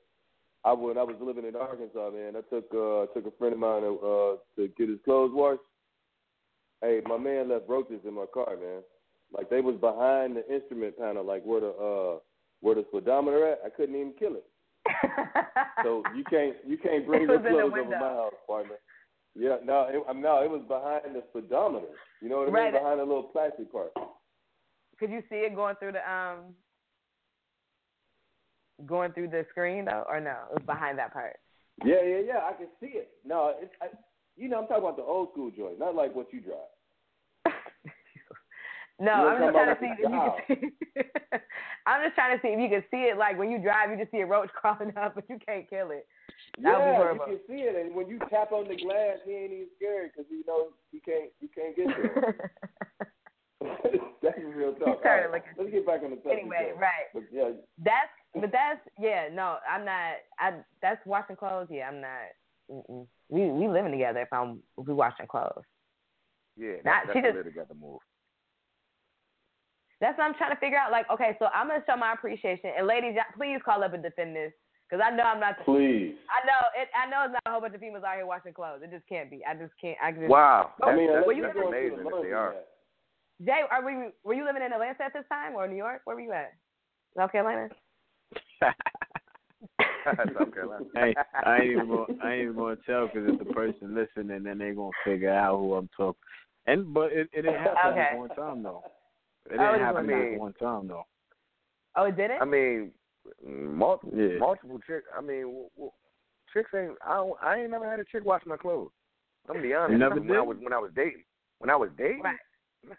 [0.66, 2.36] I when I was living in Arkansas, man.
[2.36, 5.62] I took uh took a friend of mine to, uh to get his clothes washed.
[6.82, 8.82] Hey, my man left roaches in my car, man.
[9.32, 12.20] Like they was behind the instrument panel, like where the uh
[12.60, 13.62] where the speedometer at.
[13.66, 14.46] I couldn't even kill it.
[15.84, 18.76] So you can't you can't bring your was in the clothes over my house, partner.
[19.36, 21.86] Yeah, no, it, no, it was behind the speedometer.
[22.22, 22.74] You know what I Right.
[22.74, 22.82] mean?
[22.82, 23.94] Behind the little plastic part.
[25.00, 26.54] Could you see it going through the um
[28.86, 30.36] going through the screen though, or no?
[30.52, 31.38] It was behind that part.
[31.86, 32.40] Yeah, yeah, yeah.
[32.50, 33.12] I can see it.
[33.26, 33.88] No, it's I,
[34.36, 37.56] you know I'm talking about the old school joint, not like what you drive.
[39.02, 41.38] No, You I'm just trying to see if you can see.
[41.88, 43.18] I'm just trying to see if you can see it.
[43.18, 45.92] Like when you drive, you just see a roach crawling up, but you can't kill
[45.92, 46.06] it.
[46.62, 49.24] That would be yeah, you can see it, and when you tap on the glass,
[49.24, 52.52] he ain't even scared because you know he can't he can't get there.
[54.22, 54.88] That's real talk.
[54.88, 56.42] He started right, looking- Let's get back on the subject.
[56.42, 56.80] anyway, though.
[56.80, 57.08] right?
[57.14, 57.50] But yeah,
[57.84, 59.28] That's but that's yeah.
[59.34, 60.22] No, I'm not.
[60.40, 61.68] I that's washing clothes.
[61.70, 62.30] Yeah, I'm not.
[62.72, 63.08] Mm-mm.
[63.30, 64.22] We we living together.
[64.22, 65.64] If I'm if we washing clothes.
[66.58, 68.00] Yeah, Not- that's, she that's just- a live together move.
[70.02, 70.92] That's what I'm trying to figure out.
[70.92, 74.34] Like, okay, so I'm gonna show my appreciation, and ladies, please call up and defend
[74.34, 74.54] this,
[74.88, 75.60] because I know I'm not.
[75.66, 76.16] Please.
[76.32, 76.88] I know it.
[76.96, 78.80] I know it's not a whole bunch of females out here washing clothes.
[78.84, 79.42] It just can't be.
[79.44, 79.98] I just can't.
[80.02, 80.30] I just.
[80.30, 80.72] Wow.
[80.84, 82.54] I mean, That's, Were you you- amazing if they are.
[82.54, 82.64] laundromat.
[83.46, 84.10] Jay, are we?
[84.24, 86.02] Were you living in Atlanta at this time, or New York?
[86.06, 86.54] Where were you at?
[87.16, 87.70] South Carolina.
[90.06, 90.86] South Carolina.
[90.96, 94.44] I, I ain't even gonna, I ain't even gonna tell because if the person listening,
[94.44, 96.20] then they gonna figure out who I'm talking.
[96.68, 98.10] And but it, it didn't happen Okay.
[98.16, 98.84] one time though.
[99.50, 101.06] It Oh, didn't it happen was- one time though.
[101.96, 102.42] Oh, it didn't.
[102.42, 102.92] I mean,
[103.46, 104.38] multiple, Yeah.
[104.38, 105.06] multiple chicks.
[105.18, 105.92] I mean, w- w-
[106.54, 106.92] chicks ain't.
[107.06, 108.92] I don't, I ain't never had a chick wash my clothes.
[109.48, 109.94] I'm gonna be honest.
[109.94, 111.24] You never when I was when I was dating.
[111.58, 112.38] When I was dating, Right.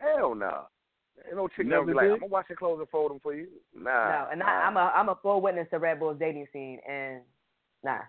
[0.00, 0.66] Hell no.
[1.26, 2.12] Ain't no chick Never never be like, did?
[2.12, 3.48] I'm gonna wash your clothes and fold them for you.
[3.74, 4.10] Nah.
[4.10, 7.20] no, and I, I'm a I'm a full witness to Red Bull's dating scene, and
[7.84, 7.98] nah.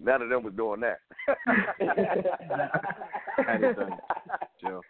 [0.00, 0.98] None of them was doing that.
[1.46, 3.96] I had it done,
[4.60, 4.82] Joe.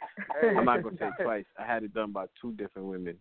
[0.43, 1.45] I'm not gonna say twice.
[1.59, 3.19] I had it done by two different women.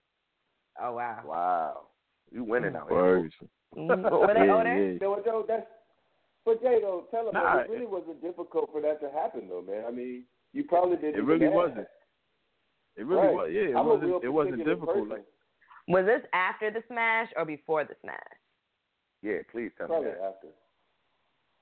[0.81, 1.19] Oh wow.
[1.25, 1.87] Wow.
[2.31, 2.97] You winning out here.
[2.97, 3.33] Words.
[3.77, 4.11] Mhm.
[4.27, 4.91] Were they yeah, older?
[4.91, 4.97] yeah.
[5.01, 5.67] No, Joe, that's.
[6.45, 9.61] But Jay, though, tell him Nah, it really wasn't difficult for that to happen, though,
[9.61, 9.85] man.
[9.87, 11.15] I mean, you probably didn't.
[11.15, 11.87] It really even ask.
[12.97, 13.11] Wasn't.
[13.11, 13.35] It really Right.
[13.35, 13.51] was.
[13.51, 14.23] Yeah, it I'm wasn't.
[14.23, 14.87] It wasn't difficult.
[14.95, 15.09] person.
[15.09, 15.25] Like,
[15.87, 18.17] Was this after the smash or before the smash?
[19.21, 20.21] Yeah, please tell me Probably that.
[20.21, 20.47] after.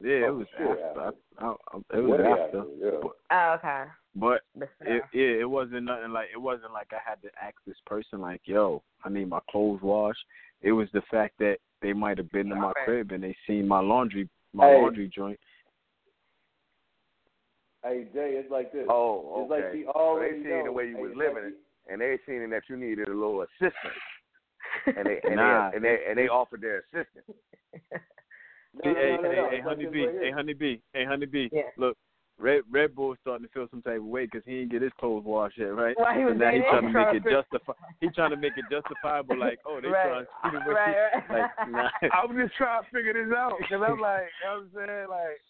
[0.02, 1.00] yeah, it Oh, was sure, after.
[1.02, 1.15] after.
[1.39, 2.60] I, I, I, it was Way after.
[2.60, 3.00] after, yeah.
[3.02, 3.84] But, Oh, okay.
[4.15, 7.56] but The it, yeah, it wasn't nothing like it wasn't like I had to ask
[7.65, 10.24] this person like, "Yo, I need my clothes washed."
[10.62, 12.86] It was the fact that they might have been to my Okay.
[12.86, 14.82] crib and they seen my laundry, my Hey.
[14.82, 15.39] laundry joint.
[17.84, 18.86] Hey, Jay, it's like this.
[18.89, 19.63] Oh, It's okay.
[19.63, 21.54] like he so already they seen the way you Hey, was it's like living,
[21.89, 24.02] and they seen that you needed a little assistance,
[24.86, 25.72] and they and, Nah.
[25.72, 27.26] they, and they and they offered their assistance.
[28.74, 29.50] No, no, hey, no, no, hey, no.
[29.50, 31.50] hey, It's like honey this B, right hey, Honeybee, hey, Honeybee.
[31.52, 31.62] Yeah.
[31.76, 31.98] Look,
[32.39, 34.94] Red Red Bull's starting to feel some type of way because he didn't get his
[34.98, 35.96] clothes washed yet, right?
[35.98, 37.74] While he so was now he's trying to make it Trying justify.
[38.00, 40.08] He's trying to make it justifiable, like, oh, they Right.
[40.08, 40.74] trying to speed away.
[40.74, 40.96] Right,
[41.30, 41.50] right.
[41.52, 41.89] Like, nah.
[42.15, 45.08] I'm just trying to figure this out because I'm like, you know what I'm saying,
[45.10, 45.41] like,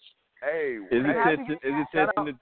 [0.41, 1.57] hey, Is hey, attention?
[1.63, 2.25] Is attention?
[2.25, 2.33] To,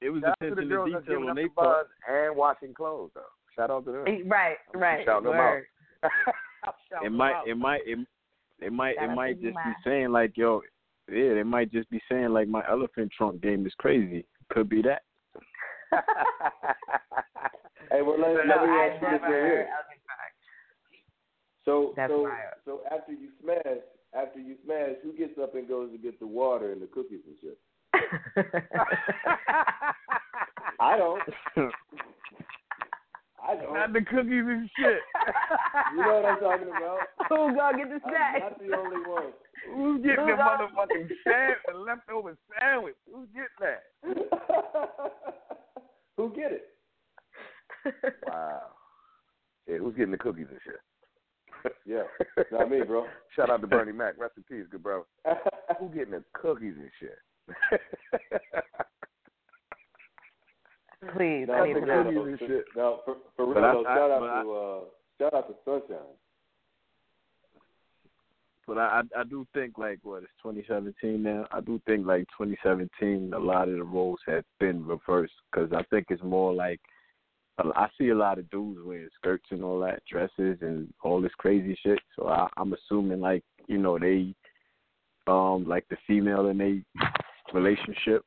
[0.00, 1.86] it was shout out to the attention to detail when they up their the part.
[1.86, 3.22] buzz and washing clothes though.
[3.56, 4.04] Shout out to them.
[4.28, 5.04] right, right.
[5.04, 5.64] Shout them Word.
[6.02, 6.10] out.
[6.90, 7.48] Shout It them might, out.
[7.48, 7.98] it might, it,
[8.60, 9.74] it might, Shout it might to you, just be Ma.
[9.84, 10.62] saying like, yo,
[11.12, 14.24] yeah, they might just be saying like my elephant trunk game is crazy.
[14.50, 15.02] Could be that.
[17.90, 19.68] Hey, well, let, No, let me I ask you this right here.
[19.68, 20.32] of it back.
[21.66, 22.34] So, That's so, wild.
[22.64, 26.26] so after you smash, after you smash, who gets up and goes to get the
[26.26, 27.58] water and the cookies and shit?
[30.80, 31.22] I don't.
[33.42, 33.74] I don't.
[33.74, 35.00] Not the cookies and shit.
[35.94, 36.98] You know what I'm talking about?
[37.28, 39.32] Who gonna get the I'm not the only one.
[39.66, 40.60] Who's getting the Who's up?
[40.60, 42.94] motherfucking sand, the leftover sandwich?
[43.12, 43.82] Who's getting that?
[46.16, 46.68] Who get it?
[48.26, 48.60] Wow.
[49.66, 50.80] Yeah, who's getting the cookies and shit?
[51.86, 52.02] Yeah,
[52.50, 53.06] not me, bro.
[53.36, 54.14] Shout out to Bernie Mac.
[54.18, 55.04] Rest in peace, good bro.
[55.78, 57.18] Who getting the cookies and shit?
[61.16, 62.22] Please, No, I need for to real, know.
[62.24, 62.64] Cookies and shit.
[62.76, 64.80] No, for, for real But I- though, I- shout out but I- to uh,
[65.18, 66.06] shout out to Sunshine.
[68.66, 71.46] But I, I, I do think like what it's 2017 now.
[71.50, 75.82] I do think like 2017, a lot of the roles have been reversed because I
[75.90, 76.80] think it's more like
[77.58, 81.32] I see a lot of dudes wearing skirts and all that, dresses and all this
[81.38, 81.98] crazy shit.
[82.16, 84.34] So I, I'm assuming like you know they,
[85.26, 86.82] um, like the female in a
[87.54, 88.24] relationship.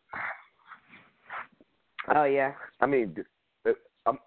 [2.16, 2.54] Oh yeah.
[2.82, 3.28] I mean, th-
[3.64, 4.20] th- um,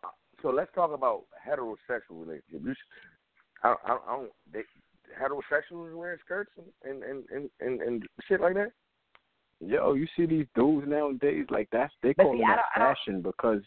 [0.43, 2.65] so let's talk about heterosexual relationships.
[2.65, 4.31] You sh- I, I, I don't.
[4.53, 4.63] They,
[5.21, 6.51] heterosexuals wearing skirts
[6.85, 8.73] and and, and and and shit like that.
[9.61, 12.83] Yo, you see these dudes nowadays like that's they But call see, them that don't-
[12.83, 13.63] I don't- fashion because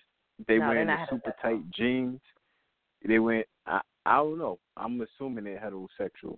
[0.47, 1.41] they No, wearing the super heterosexual.
[1.41, 2.19] tight jeans.
[3.08, 3.45] They went.
[3.65, 4.60] I I don't know.
[4.77, 6.38] I'm assuming they're heterosexual.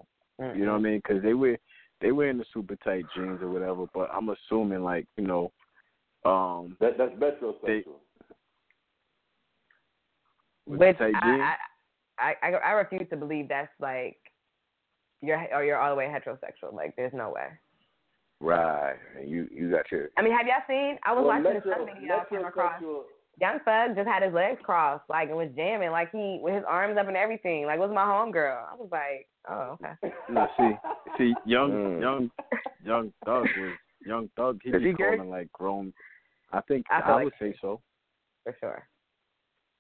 [0.56, 0.98] You know what I mean?
[0.98, 1.58] Because they wear
[2.02, 3.86] they wearing the super tight jeans or whatever.
[3.94, 5.52] But I'm assuming like you know,
[6.26, 8.00] um, That that's metrosexual.
[10.66, 11.56] with Which tight I.
[12.20, 14.18] I, I, I, I refuse to believe that's like
[15.22, 16.74] you're or you're all the way heterosexual.
[16.74, 17.48] Like, there's no way.
[18.42, 18.96] Right.
[19.18, 20.98] And you you got your I mean, have y'all seen?
[21.06, 22.82] I was Well, watching metro, this video I came across.
[23.40, 23.42] Metrosexual.
[23.42, 26.64] Young Thug just had his legs crossed, like, and was jamming, like he with his
[26.68, 27.66] arms up and everything.
[27.66, 28.64] Like, was my homegirl.
[28.72, 30.14] I was like, oh, okay.
[30.30, 30.72] no, see,
[31.18, 32.02] see, young Mm.
[32.02, 32.32] young
[32.86, 33.74] young thug was
[34.06, 34.60] young thug.
[34.64, 35.16] He Is was he gay?
[35.18, 35.94] calling like grown.
[36.52, 37.82] I think I I, like would say so.
[38.44, 38.88] For sure.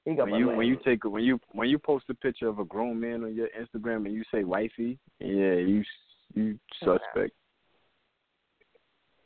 [0.05, 0.57] He go when you ways.
[0.57, 3.35] when you take when you when you post a picture of a grown man on
[3.35, 5.83] your Instagram and you say wifey, yeah, you
[6.33, 7.31] you suspect.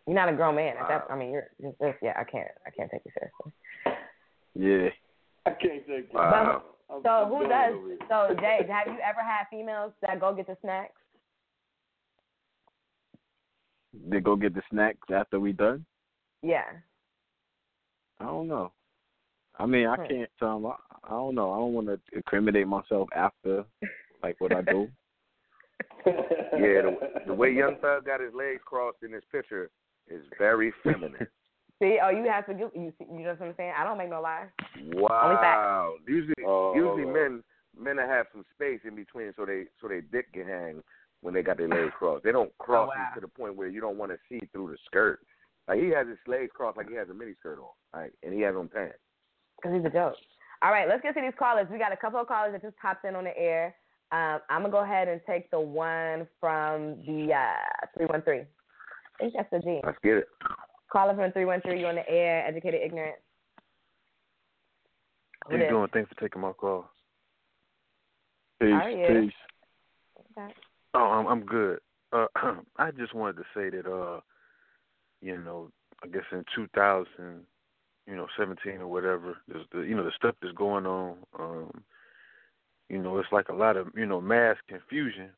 [0.06, 0.76] You're not a grown man.
[0.78, 2.14] At that, I mean, you're just, just yeah.
[2.18, 2.48] I can't.
[2.66, 3.52] I can't take you seriously.
[4.58, 4.90] Yeah,
[5.46, 6.14] I can't take it.
[6.14, 6.64] Wow.
[6.90, 7.74] I'm, So I'm who does?
[8.10, 11.00] So Jay, have you ever had females that go get the snacks?
[14.10, 15.86] They go get the snacks after we done.
[16.42, 16.64] Yeah.
[18.20, 18.72] I don't know.
[19.60, 20.08] I mean, I Hmm.
[20.08, 20.30] can't.
[20.42, 21.52] Um, I, I don't know.
[21.52, 23.64] I don't want to incriminate myself after,
[24.24, 24.90] like what I do.
[26.06, 26.98] Yeah, the,
[27.28, 29.70] the way Young Thug got his legs crossed in this picture
[30.10, 31.28] is very feminine.
[31.80, 32.92] See, oh, you have to give you.
[33.00, 33.74] You know what I'm saying?
[33.78, 34.48] I don't make no lies.
[34.94, 35.94] Wow.
[36.08, 37.14] Usually, Oh, usually oh, oh.
[37.14, 37.44] men
[37.80, 40.82] men have some space in between so they so they dick can hang
[41.22, 42.24] when they got their legs crossed.
[42.24, 43.10] They don't cross wow.
[43.16, 45.20] to the point where you don't want to see through the skirt.
[45.68, 48.12] Like he has his legs crossed like he has a mini skirt on, right?
[48.24, 48.98] And he has on pants.
[49.62, 50.16] Cause he's a joke.
[50.64, 51.68] All right, let's get to these callers.
[51.72, 53.76] We got a couple of callers that just popped in on the air.
[54.12, 58.40] Um, I'm gonna go ahead and take the one from the uh, three one three.
[58.40, 58.46] I
[59.20, 59.82] think that's the G.
[59.84, 60.28] Let's get it.
[60.98, 61.80] Caller from three one three.
[61.80, 62.44] You on the air?
[62.48, 63.18] Educated ignorant.
[65.48, 65.88] How you doing?
[65.94, 66.90] Thanks for taking my call.
[68.60, 69.32] Peace, How peace.
[70.36, 70.54] Okay.
[70.96, 71.82] Oh, I'm I'm good.
[72.12, 72.26] Uh,
[72.78, 74.22] I just wanted to say that uh,
[75.22, 75.70] you know,
[76.04, 77.06] I guess in 2000,
[78.08, 81.18] you know, 17 or whatever, there's the you know the stuff that's going on.
[81.38, 81.84] Um,
[82.90, 85.30] you know, it's like a lot of you know mass confusion.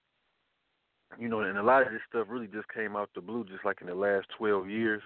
[1.19, 3.65] You know, and a lot of this stuff really just came out the blue, just
[3.65, 5.01] like in the last 12 years.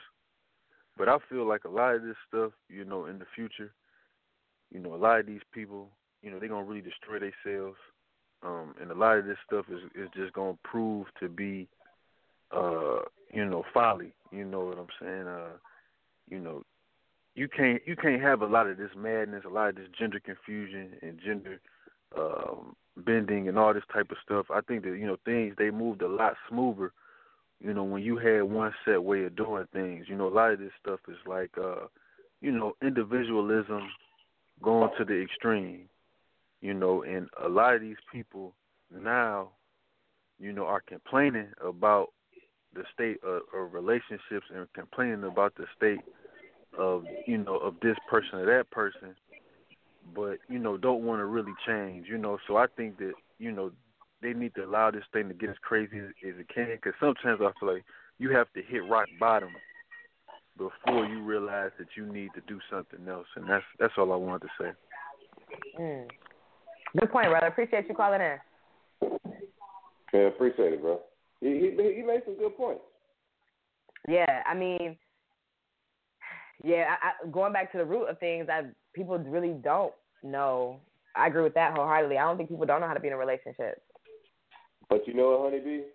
[0.98, 3.72] But I feel like a lot of this stuff, you know, in the future,
[4.72, 5.90] you know, a lot of these people,
[6.22, 7.78] you know, they're gonna really destroy themselves.
[8.44, 11.68] Um, and a lot of this stuff is is just gonna prove to be
[12.52, 13.00] uh,
[13.34, 14.14] you know, folly.
[14.32, 15.28] You know what I'm saying?
[15.28, 15.58] Uh,
[16.30, 16.64] you know,
[17.36, 20.20] you can't you can't have a lot of this madness, a lot of this gender
[20.20, 21.60] confusion and gender
[22.16, 24.46] um bending and all this type of stuff.
[24.54, 26.92] I think that, you know, things they moved a lot smoother,
[27.64, 30.06] you know, when you had one set way of doing things.
[30.10, 31.88] You know, a lot of this stuff is like uh,
[32.42, 33.90] you know, individualism
[34.62, 35.88] going to the extreme.
[36.62, 38.54] You know, and a lot of these people
[38.94, 39.50] now,
[40.40, 42.10] you know, are complaining about
[42.76, 46.00] the state of, of relationships and complaining about the state
[46.78, 49.16] of you know of this person or that person,
[50.16, 52.08] but you know don't want to really change.
[52.10, 53.72] You know, so I think that you know
[54.24, 56.70] they need to allow this thing to get as crazy as, as it can.
[56.72, 57.84] Because sometimes I feel like
[58.18, 59.50] you have to hit rock bottom
[60.58, 64.16] before you realize that you need to do something else, and that's that's all I
[64.16, 64.72] wanted to say.
[65.80, 66.08] Mm.
[67.00, 67.46] Good point, brother.
[67.46, 68.38] I appreciate you calling in.
[70.14, 71.00] Yeah, appreciate it, bro.
[71.42, 72.84] He he, he made some good points.
[74.08, 74.98] Yeah, I mean,
[76.64, 78.64] yeah, I, I, going back to the root of things, I
[78.94, 79.94] people really don't
[80.24, 80.80] know.
[81.16, 82.18] I agree with that wholeheartedly.
[82.18, 83.82] I don't think people don't know how to be in a relationship.
[84.94, 85.86] But you know what, Honeybee?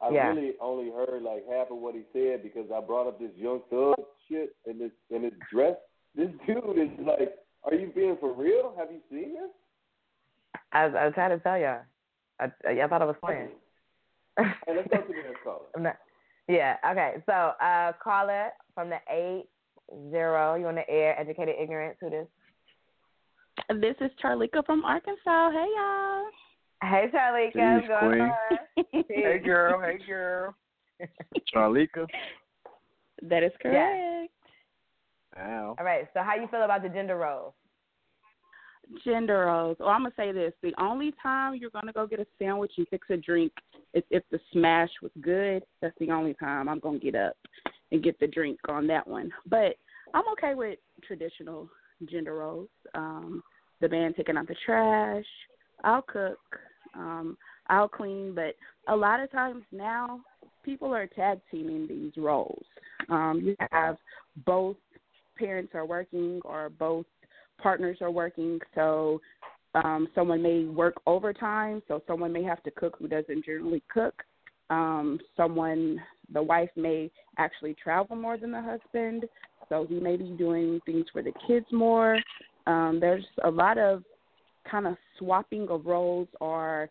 [0.00, 0.28] I Yeah.
[0.28, 3.62] really only heard like half of what he said because I brought up this young
[3.68, 3.96] thug
[4.28, 5.76] shit and this and his dress.
[6.14, 8.76] This dude is like, are you being for real?
[8.78, 9.50] Have you seen this?
[10.70, 11.80] I, was- I was trying to tell y'all.
[12.38, 13.48] I, I thought I was playing.
[14.38, 15.66] Hey, let's go to the next caller.
[15.74, 15.96] I'm not,
[16.46, 16.76] yeah.
[16.88, 17.14] Okay.
[17.26, 19.48] So, uh, caller from the eight
[20.12, 20.54] zero.
[20.54, 21.18] You on the air?
[21.18, 21.96] Educated ignorance.
[22.00, 22.28] Who this?
[23.80, 25.50] This is Charlika from Arkansas.
[25.50, 26.26] Hey y'all.
[26.82, 27.52] Hey, Charlika.
[27.52, 28.20] Peace, What's going queen.
[28.20, 29.04] on?
[29.08, 30.54] Hey girl, hey girl.
[31.54, 32.06] Charlika.
[33.22, 34.30] That is correct.
[35.38, 35.76] Ow.
[35.78, 36.06] All right.
[36.14, 37.54] So, how you feel about the gender roles?
[39.04, 39.76] Gender roles.
[39.80, 42.86] Well, I'm gonna say this: the only time you're gonna go get a sandwich and
[42.88, 43.52] fix a drink
[43.94, 45.64] is if the smash was good.
[45.82, 47.36] That's the only time I'm gonna get up
[47.90, 49.30] and get the drink on that one.
[49.46, 49.76] But
[50.14, 51.68] I'm okay with traditional
[52.10, 52.68] gender roles.
[52.94, 53.42] Um,
[53.80, 55.24] the man taking out the trash.
[55.84, 56.38] I'll cook.
[56.94, 57.36] Um,
[57.68, 58.34] I'll clean.
[58.34, 58.54] But
[58.88, 60.20] a lot of times now,
[60.64, 62.64] people are tag teaming these roles.
[63.08, 63.96] Um, you have
[64.46, 64.76] both
[65.36, 67.06] parents are working or both
[67.62, 69.20] partners are working, so
[69.74, 74.22] um, someone may work overtime, so someone may have to cook who doesn't generally cook.
[74.70, 76.00] Um, someone,
[76.32, 79.24] the wife may actually travel more than the husband,
[79.68, 82.18] so he may be doing things for the kids more.
[82.66, 84.02] Um, there's a lot of
[84.70, 86.90] kind of swapping of roles or,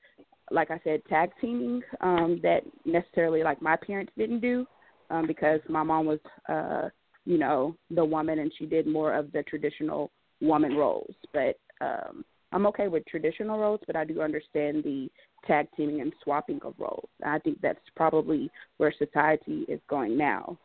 [0.51, 4.65] like I said, tag teaming um, that necessarily like my parents didn't do
[5.09, 6.19] um, because my mom was,
[6.49, 6.89] uh,
[7.25, 10.11] you know, the woman and she did more of the traditional
[10.41, 11.13] woman roles.
[11.33, 15.09] But um, I'm okay with traditional roles, but I do understand the
[15.45, 17.09] tag teaming and swapping of roles.
[17.25, 20.57] I think that's probably where society is going now.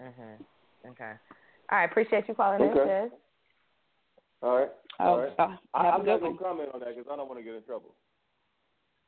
[0.00, 0.44] Mhm.
[0.88, 1.12] Okay.
[1.70, 1.90] All right.
[1.90, 3.12] Appreciate you calling in, sis.
[4.42, 4.70] All right.
[5.00, 5.32] Oh, All right.
[5.38, 7.40] uh, I, have a I'm good not gonna comment on that because I don't want
[7.40, 7.94] to get in trouble.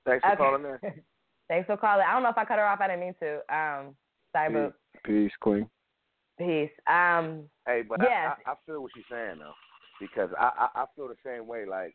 [0.05, 0.37] Thanks for Okay.
[0.43, 1.03] calling in.
[1.49, 2.05] Thanks for calling.
[2.09, 2.81] I don't know if I cut her off.
[2.81, 3.35] I didn't mean to.
[3.55, 3.97] Um,
[4.33, 4.71] sorry,
[5.03, 5.69] Peace, peace, queen.
[6.39, 6.71] peace.
[6.91, 8.37] Um, Hey, but Yes.
[8.47, 9.55] I, I, I feel what she's saying though,
[10.01, 11.65] because I, I I feel the same way.
[11.67, 11.95] Like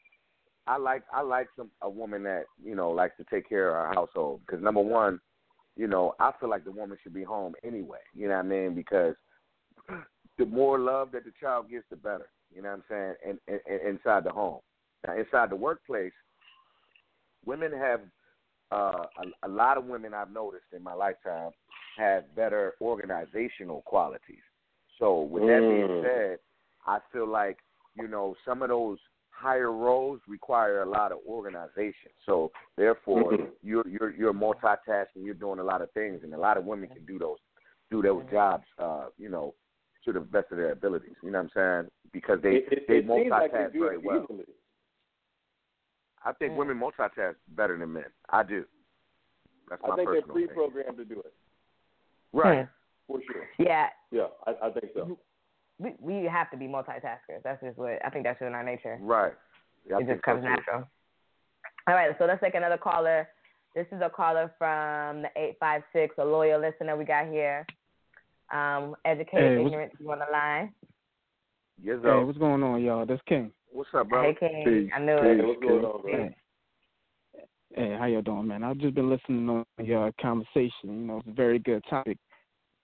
[0.65, 3.87] I like I like some a woman that you know likes to take care of
[3.87, 5.19] her household because number one,
[5.75, 7.99] you know I feel like the woman should be home anyway.
[8.13, 8.75] You know what I mean?
[8.75, 9.15] Because
[10.37, 12.29] the more love that the child gets, the better.
[12.53, 13.13] You know what I'm saying?
[13.27, 14.59] And, and, and inside the home,
[15.05, 16.13] now inside the workplace,
[17.45, 18.01] women have
[18.71, 19.05] uh,
[19.43, 21.51] a, a lot of women I've noticed in my lifetime
[21.97, 24.43] have better organizational qualities.
[24.99, 26.01] So with that being Mm.
[26.01, 26.39] said,
[26.85, 27.59] I feel like
[27.95, 28.97] you know some of those
[29.29, 32.11] higher roles require a lot of organization.
[32.25, 33.51] So therefore, Mhm.
[33.61, 35.23] you're you're you're multitasking.
[35.23, 37.37] You're doing a lot of things, and a lot of women can do those
[37.91, 38.65] do those jobs.
[38.79, 39.53] Uh, you know,
[40.07, 41.15] to the best of their abilities.
[41.21, 41.91] You know what I'm saying?
[42.13, 44.23] Because they it, it, they it seems like multitask they do very well.
[44.23, 44.45] easily.
[46.25, 46.57] I think Mm.
[46.57, 48.05] women multitask better than men.
[48.29, 48.65] I do.
[49.69, 50.47] That's my I think they're personal opinion.
[50.55, 51.33] pre-programmed to do it
[52.33, 52.67] Right.
[53.07, 53.43] for sure.
[53.59, 55.17] Yeah, Yeah, I, I think so.
[55.79, 57.43] we we have to be multitaskers.
[57.43, 58.23] That's just what I think.
[58.25, 58.97] That's just in our nature.
[59.01, 59.33] Right.
[59.89, 60.83] Yeah, it just comes so, natural.
[61.87, 63.29] All right, so let's take another caller.
[63.75, 67.65] This is a caller from the eight five six, a loyal listener we got here.
[68.51, 70.73] Um, educated Hey, what's- ignorant you on the line.
[71.81, 73.05] Yes, Hey, what's going on, y'all?
[73.05, 73.51] This King.
[73.71, 74.23] What's up, bro?
[74.23, 74.91] Hey King, Peace.
[74.95, 75.45] I knew Hey, it.
[75.45, 76.11] what's going on, bro?
[76.11, 76.35] Hey.
[77.75, 78.63] Hey, how y'all doing, man?
[78.63, 80.71] I've just been listening on your conversation.
[80.83, 82.17] You know, it's a very good topic,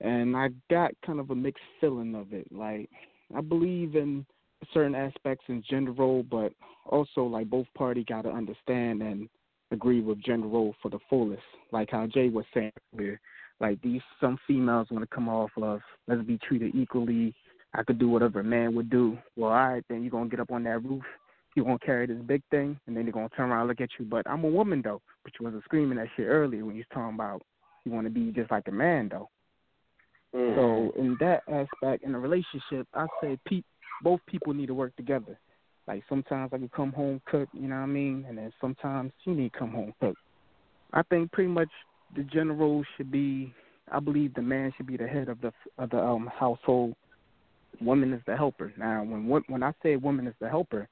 [0.02, 2.52] and I got kind of a mixed feeling of it.
[2.52, 2.90] Like,
[3.34, 4.26] I believe in
[4.74, 6.54] certain aspects in gender role, but
[6.86, 9.30] also like both party got to understand and
[9.72, 11.42] agree with gender role for the fullest.
[11.72, 13.20] Like how Jay was saying earlier,
[13.60, 17.34] like these some females want to come off of let's be treated equally.
[17.74, 19.18] I could do whatever a man would do.
[19.36, 21.04] Well, all right, then you're gonna get up on that roof
[21.56, 23.90] You're gonna carry this big thing and then they're gonna turn around and look at
[23.98, 24.06] you.
[24.06, 25.02] But I'm a woman though.
[25.24, 27.42] But you wasn't screaming that shit earlier when you was talking about
[27.86, 29.30] you wanna be just like a man though.
[30.36, 30.56] Mm.
[30.56, 33.64] So in that aspect in a relationship I say pe-
[34.02, 35.40] both people need to work together.
[35.88, 38.26] Like sometimes I can come home cook, you know what I mean?
[38.28, 40.16] And then sometimes you need to come home cook.
[40.94, 41.70] I think pretty much
[42.16, 43.54] the general should be
[43.92, 46.96] I believe the man should be the head of the of the um household.
[47.82, 48.74] Woman is the helper.
[48.78, 50.88] Now when when I say woman is the helper,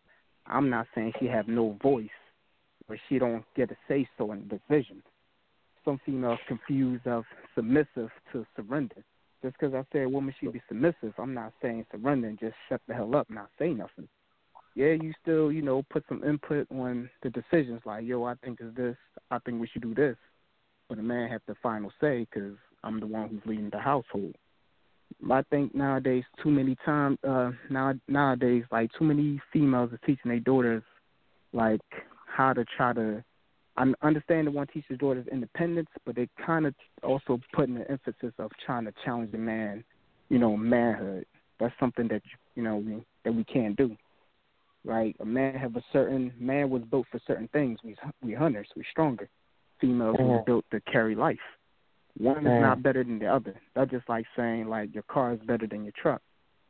[0.45, 2.09] I'm not saying she have no voice
[2.89, 5.03] or she don't get a say so in decisions.
[5.85, 7.23] Some females confuse of
[7.55, 9.03] submissive to surrender.
[9.41, 12.53] Just because I say a woman should be submissive, I'm not saying surrender and just
[12.69, 14.07] shut the hell up, not say nothing.
[14.75, 17.81] Yeah, you still, you know, put some input on the decisions.
[17.85, 18.95] Like, yo, I think is this.
[19.31, 20.15] I think we should do this.
[20.91, 24.35] But the man have the final say because I'm the one who's leading the household.
[25.31, 30.25] I think nowadays too many times uh now nowadays like too many females are teaching
[30.25, 30.83] their daughters
[31.53, 31.79] like
[32.25, 33.23] how to try to
[33.77, 37.75] I understand they want to teach their daughters independence, but they kind of also putting
[37.75, 39.85] the emphasis of trying to challenge the man,
[40.27, 41.25] you know, manhood.
[41.61, 42.21] That's something that
[42.55, 43.95] you know we, that we can't do.
[44.83, 45.15] Right?
[45.21, 47.79] A man have a certain man was built for certain things.
[47.81, 49.29] We we hunters, we stronger.
[49.81, 50.45] Females was Mhm.
[50.45, 51.41] built to carry life.
[52.17, 52.61] One is Mhm.
[52.61, 53.59] not better than the other.
[53.73, 56.21] That's just like saying like your car is better than your truck.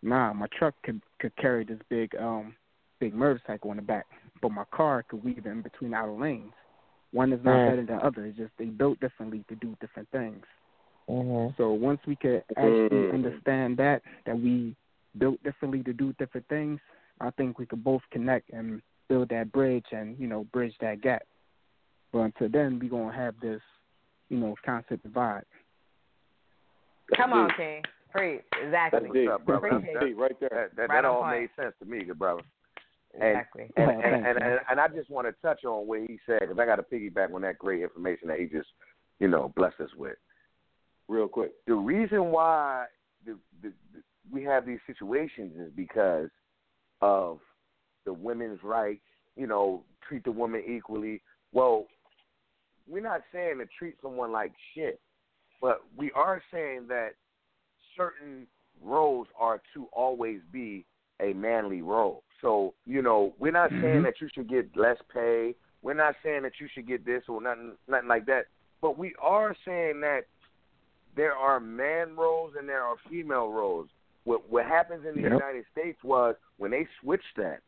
[0.01, 2.55] Nah, my truck could could carry this big um
[2.99, 4.05] big motorcycle in the back,
[4.41, 6.53] but my car could weave in between outer lanes.
[7.11, 7.65] One is not Mm.
[7.65, 8.25] better than the other.
[8.25, 10.45] It's just they built differently to do different things.
[11.09, 11.53] Mm-hmm.
[11.57, 13.13] So once we could actually Mm.
[13.13, 14.75] understand that that we
[15.17, 16.79] built differently to do different things,
[17.19, 21.01] I think we could both connect and build that bridge and you know bridge that
[21.01, 21.23] gap.
[22.11, 23.61] But until then, we gonna have this,
[24.29, 25.43] you know, constant divide.
[27.15, 27.83] Come on, King.
[28.11, 28.41] Preach.
[28.63, 28.99] Exactly.
[29.03, 29.29] That's deep.
[29.29, 29.69] up, brother?
[29.71, 30.49] That's deep right there.
[30.51, 31.41] That, that, Right that all point.
[31.41, 32.41] made sense to me, good brother.
[33.13, 33.69] And, Exactly.
[33.77, 36.41] and, Oh, and, and, and, and I just want to touch on what he said
[36.41, 38.69] because I got to piggyback on that great information that he just,
[39.19, 40.17] you know, blessed us with.
[41.07, 41.51] Real quick.
[41.67, 42.85] The reason why
[43.25, 44.01] the, the, the,
[44.31, 46.29] we have these situations is because
[47.01, 47.39] of
[48.05, 49.01] the women's rights,
[49.35, 51.21] you know, treat the woman equally.
[51.51, 51.87] Well,
[52.91, 54.99] we're not saying to treat someone like shit,
[55.61, 57.11] but we are saying that
[57.95, 58.45] certain
[58.83, 60.85] roles are to always be
[61.21, 62.23] a manly role.
[62.41, 64.03] So, you know, we're not saying Mhm.
[64.03, 65.55] that you should get less pay.
[65.81, 68.47] We're not saying that you should get this or nothing nothing like that.
[68.81, 70.25] But we are saying that
[71.15, 73.89] there are man roles and there are female roles.
[74.23, 75.31] What what happens in the Yep.
[75.31, 77.61] United States was when they switched that,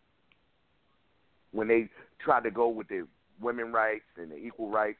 [1.51, 3.07] when they tried to go with the
[3.39, 4.99] women rights and the equal rights,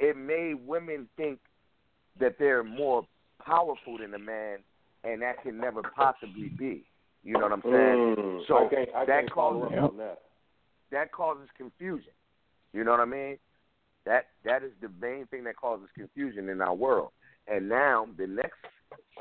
[0.00, 1.38] it made women think
[2.18, 3.06] that they're more
[3.44, 4.58] powerful than a man,
[5.04, 6.84] and that can never possibly be.
[7.22, 8.16] You know what I'm saying?
[8.18, 8.40] Mm.
[8.48, 10.18] So I can't, I that can't causes that.
[10.90, 12.12] that causes confusion.
[12.72, 13.38] You know what I mean?
[14.06, 17.10] That that is the main thing that causes confusion in our world.
[17.46, 18.58] And now the next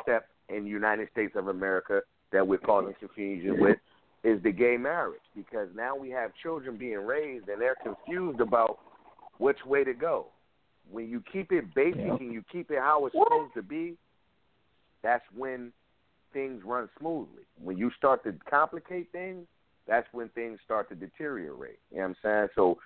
[0.01, 2.01] step in the United States of America
[2.31, 3.77] that we're causing confusion with
[4.23, 8.79] is the gay marriage because now we have children being raised and they're confused about
[9.37, 10.27] which way to go.
[10.91, 12.15] When you keep it basic Yeah.
[12.15, 13.97] and you keep it how it's supposed to be,
[15.01, 15.71] that's when
[16.33, 17.43] things run smoothly.
[17.55, 19.47] When you start to complicate things,
[19.87, 21.79] that's when things start to deteriorate.
[21.91, 22.47] You know what I'm saying?
[22.55, 22.79] So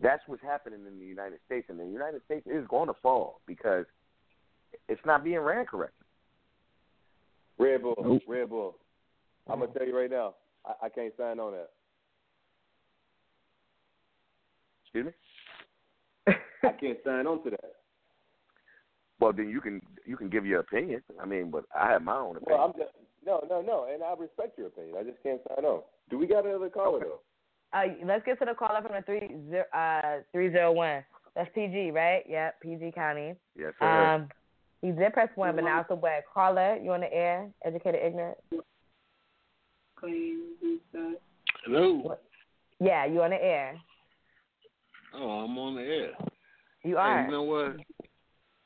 [0.00, 3.40] that's what's happening in the United States, and the United States is going to fall
[3.46, 3.84] because
[4.88, 6.06] it's not being ran correctly.
[7.58, 8.22] Red Bull, Nope.
[8.26, 8.76] Red Bull.
[9.46, 10.34] I'm gonna tell you right now,
[10.64, 11.70] I, I can't sign on that.
[14.84, 15.12] Excuse me.
[16.64, 17.72] I can't sign on to that.
[19.20, 21.02] Well, then you can you can give your opinion.
[21.20, 22.58] I mean, but I have my own opinion.
[22.58, 22.92] Well, I'm just
[23.24, 24.96] no, no, no, and I respect your opinion.
[24.98, 25.82] I just can't sign on.
[26.08, 27.20] Do we got another caller though?
[27.72, 31.04] Uh, let's get to the caller from the three zero uh three zero one.
[31.36, 32.24] That's PG, right?
[32.28, 33.34] Yep, PG County.
[33.56, 33.86] yes, sir.
[33.86, 34.28] Um,
[34.82, 36.20] he did press one, but now it's away.
[36.32, 37.50] Caller, you on the air?
[37.64, 38.38] Educated ignorant.
[41.64, 42.16] Hello.
[42.80, 43.78] Yeah, you on the air.
[45.14, 46.12] Oh, I'm on the air.
[46.82, 47.24] You are.
[47.24, 47.76] you know what?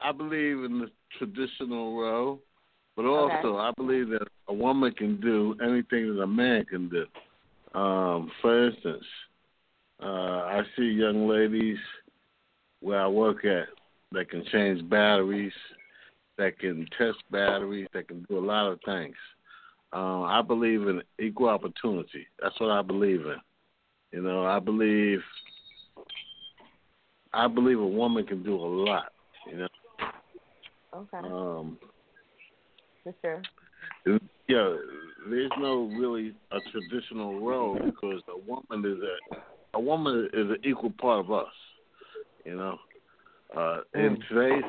[0.00, 2.40] I believe in the traditional role,
[2.96, 3.36] but Okay.
[3.36, 7.06] also I believe that a woman can do anything that a man can do.
[7.78, 9.04] Um, for instance,
[10.02, 11.78] uh, I see young ladies
[12.80, 13.68] where I work at
[14.12, 15.52] that can change batteries,
[16.36, 19.16] that can test batteries, that can do a lot of things.
[19.92, 22.26] Uh, I believe in equal opportunity.
[22.42, 23.36] That's what I believe in.
[24.12, 25.20] You know, I believe
[27.34, 29.12] I believe a woman can do a lot.
[29.50, 29.68] You know,
[30.94, 31.76] Okay, um,
[33.02, 33.42] for sure.
[34.48, 34.74] yeah,
[35.28, 40.58] there's no really a traditional role because a woman is a a woman is an
[40.64, 41.52] equal part of us.
[42.44, 42.78] You know,
[43.56, 44.62] uh, in today's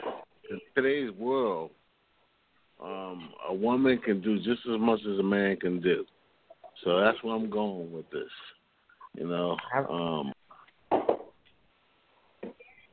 [0.50, 1.72] in today's world,
[2.84, 6.06] um, a woman can do just as much as a man can do.
[6.84, 8.24] So that's where I'm going with this.
[9.14, 9.58] You know,
[9.90, 10.34] um,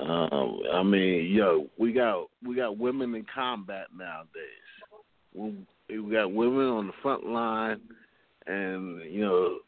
[0.02, 4.26] um, I mean, yo, we got we got women in combat nowadays.
[5.34, 7.80] We, we got women on the front line,
[8.46, 9.58] and you know,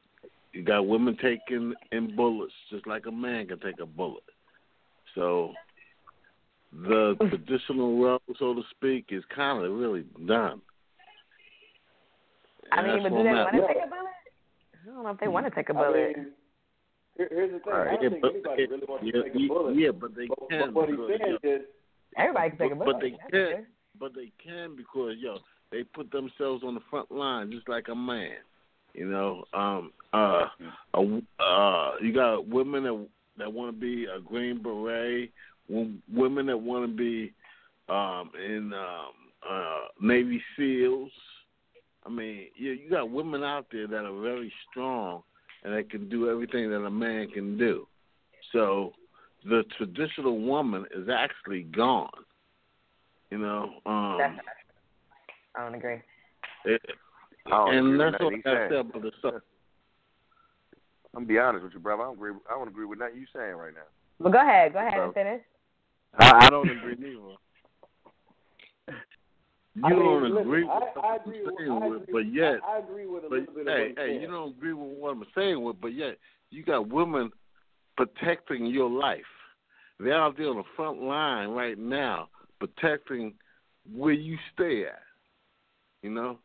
[0.52, 4.22] you got women taking in bullets just like a man can take a bullet.
[5.14, 5.52] So
[6.72, 10.60] the traditional role, so to speak, is kind of really done.
[12.72, 13.60] I And mean, that's but do where they I'm want at.
[13.60, 14.10] to take a bullet?
[14.82, 15.92] I don't know if they want to take a bullet.
[15.94, 16.30] mean, here,
[17.16, 17.72] here's the thing.
[17.72, 19.76] I don't Yeah, think but- anybody really wants yeah, to take a bullet.
[19.76, 21.62] yeah, but they but, can but what he's saying yo, is,
[22.16, 22.94] Everybody can take a but, bullet.
[22.94, 23.66] but they that's can, sure.
[23.98, 25.38] but they can because yo,
[25.70, 28.36] they put themselves on the front line just like a man.
[28.94, 30.46] You know, um, uh,
[30.94, 33.06] a, uh, you got women that
[33.38, 35.32] that want to be a green beret,
[35.68, 37.32] women that want to be
[37.88, 39.10] um, in um,
[39.48, 41.10] uh, Navy SEALs.
[42.06, 45.22] I mean, you, you got women out there that are very strong
[45.64, 47.86] and that can do everything that a man can do.
[48.52, 48.92] So
[49.44, 52.10] the traditional woman is actually gone.
[53.30, 54.38] You know, um, That's,
[55.56, 56.00] I don't agree.
[56.64, 56.80] it,
[57.46, 58.68] I don't agree and with that's nothing what he's I saying.
[58.70, 59.34] said about the stuff.
[61.14, 62.02] I'm gonna be honest with you, brother.
[62.02, 62.32] I don't agree.
[62.50, 63.86] I don't agree with nothing you saying right now.
[64.20, 65.40] But go ahead, go ahead So- and finish.
[66.18, 67.34] I, I don't agree neither.
[69.76, 71.68] You I mean, don't listen, agree with I what agree.
[71.68, 73.98] I'm with- with, but yet, I, agree with a but little bit of hey, what
[74.06, 76.16] hey, you don't agree with what I'm saying with, but yet
[76.50, 77.32] you got women
[77.96, 79.22] protecting your life.
[79.98, 82.28] They're out there on the front line right now,
[82.60, 83.34] protecting
[83.92, 85.00] where you stay at.
[86.02, 86.38] You know,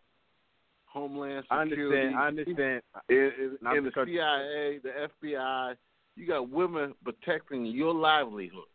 [0.86, 1.56] Homeland Security.
[1.56, 2.16] I understand.
[2.16, 2.82] I understand.
[3.10, 5.76] in, in, in the you- CIA, the FBI,
[6.16, 8.66] you got women protecting your livelihood.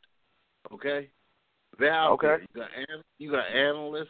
[0.72, 1.08] Okay,
[1.78, 2.26] they're out Okay.
[2.26, 2.40] there.
[2.54, 2.68] You got
[3.18, 4.08] you got analysts.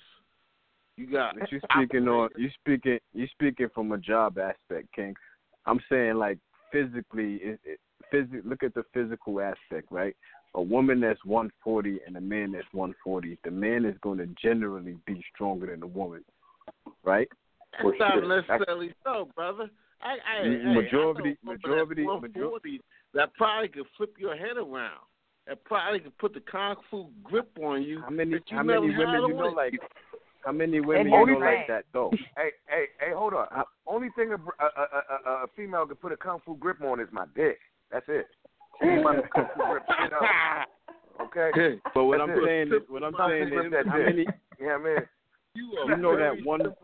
[0.97, 5.15] You got But you speaking on you speaking you speaking from a job aspect, King.
[5.67, 6.39] I'm saying like
[6.71, 7.81] physically, it, it,
[8.13, 10.15] phys- look at the physical aspect, right?
[10.55, 14.97] A woman that's 140 and a man that's 140, the man is going to generally
[15.07, 16.25] be stronger than the woman,
[17.03, 17.29] right?
[17.73, 19.69] That's not necessarily so, brother.
[20.01, 20.43] I, I,
[20.75, 21.51] majority- I
[22.05, 22.81] woman majority-
[23.15, 25.01] that probably could flip your head around.
[25.49, 28.01] That probably could put the kung fu grip on you.
[28.01, 29.75] How many how many women you know like?
[30.45, 31.59] How many women Maybe you know right.
[31.59, 32.11] like that though?
[32.37, 33.47] Hey, hey, hey, hold on.
[33.87, 37.01] Only thing a, a, a, a, a female can put a kung fu grip on
[37.01, 37.59] is my dick.
[37.91, 38.27] That's it.
[38.83, 40.69] She ain't kung fu grip shit up.
[41.23, 41.81] Okay.
[41.95, 42.47] But what That's I'm it.
[42.47, 44.27] saying is, what I'm saying is, that how many
[44.61, 45.07] Yeah, man.
[45.55, 46.75] You, you know that one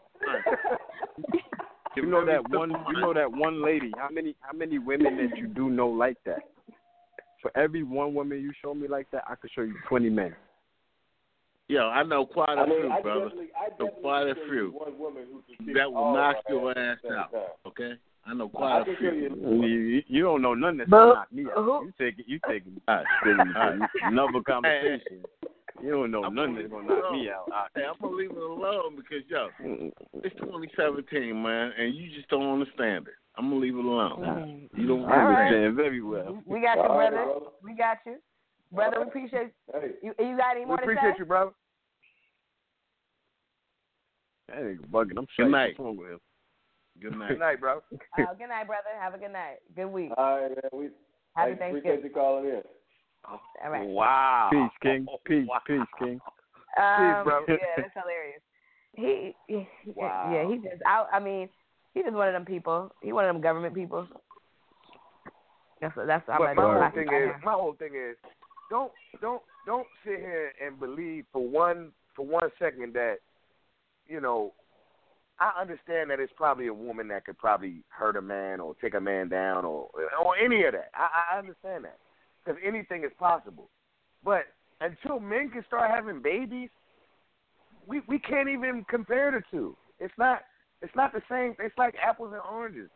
[1.96, 5.36] you know that one you know that one lady how many how many women that
[5.36, 6.38] you do know like that
[7.42, 10.34] for every one woman you show me like that i could show you 20 men
[11.70, 13.20] Yo, I know quite a I mean, few, I brother.
[13.26, 16.98] definitely, I know definitely quite a few one woman who that will knock your ass
[17.04, 17.30] ass out.
[17.30, 17.40] time.
[17.64, 17.92] Okay,
[18.26, 19.12] I know quite I a few.
[19.12, 19.62] you.
[19.62, 21.54] You, you don't know nothing that's gonna knock me out.
[21.64, 23.86] who- You take you take all right, silly, silly.
[24.02, 25.22] another conversation.
[25.80, 27.46] You don't know I'm nothing that's gonna knock me out.
[27.76, 29.50] Hey, I'm gonna leave it alone because yo,
[30.24, 33.14] it's 2017, man, and you just don't understand it.
[33.38, 34.68] I'm gonna leave it alone.
[34.74, 35.46] You don't I All right.
[35.46, 36.42] understand very well.
[36.46, 37.10] We got you, brother.
[37.24, 37.46] brother.
[37.62, 38.16] We got you,
[38.72, 39.00] brother.
[39.00, 40.14] We appreciate Hey, you.
[40.18, 41.18] You got any We more to appreciate say?
[41.18, 41.50] you, brother.
[44.48, 45.18] That nigga bugging.
[45.18, 45.76] I'm Good sure night.
[45.78, 46.20] wrong with him.
[47.00, 47.28] Good night.
[47.28, 47.76] Good night, bro.
[48.18, 48.88] Uh, good night, brother.
[49.00, 49.58] Have a good night.
[49.76, 50.10] Good week.
[50.16, 50.70] all right, man.
[50.72, 50.88] We
[51.36, 52.62] Happy hey, appreciate you calling in.
[53.28, 53.86] All right.
[53.86, 54.50] Wow.
[54.52, 55.06] Peace, King.
[55.24, 55.60] Peace, Wow.
[55.66, 56.20] peace, King.
[56.76, 57.44] Um, bro.
[57.48, 58.40] yeah, that's hilarious.
[58.96, 60.30] He, he Wow.
[60.32, 60.82] yeah, he just.
[60.86, 61.48] I, I mean,
[61.94, 62.92] he just one of them people.
[63.02, 64.06] He one of them government people.
[65.80, 66.28] That's that's.
[66.28, 68.16] I'm like, my whole thing is, my whole thing is,
[68.70, 73.16] don't don't don't sit here and believe for one for one second that,
[74.06, 74.52] you know,
[75.38, 78.94] I understand that it's probably a woman that could probably hurt a man or take
[78.94, 79.88] a man down or
[80.22, 80.90] or any of that.
[80.94, 81.98] I, I understand that
[82.44, 83.68] because anything is possible,
[84.24, 84.44] but
[84.80, 86.70] until men can start having babies,
[87.86, 89.76] we we can't even compare the two.
[89.98, 90.40] It's not
[90.82, 91.54] it's not the same.
[91.58, 92.88] It's like apples and oranges.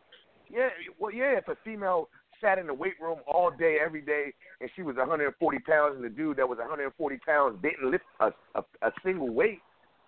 [0.49, 0.69] Yeah,
[0.99, 1.37] well, yeah.
[1.37, 2.09] If a female
[2.41, 6.03] sat in the weight room all day, every day, and she was 140 pounds, and
[6.03, 9.59] the dude that was 140 pounds didn't lift a a, a single weight,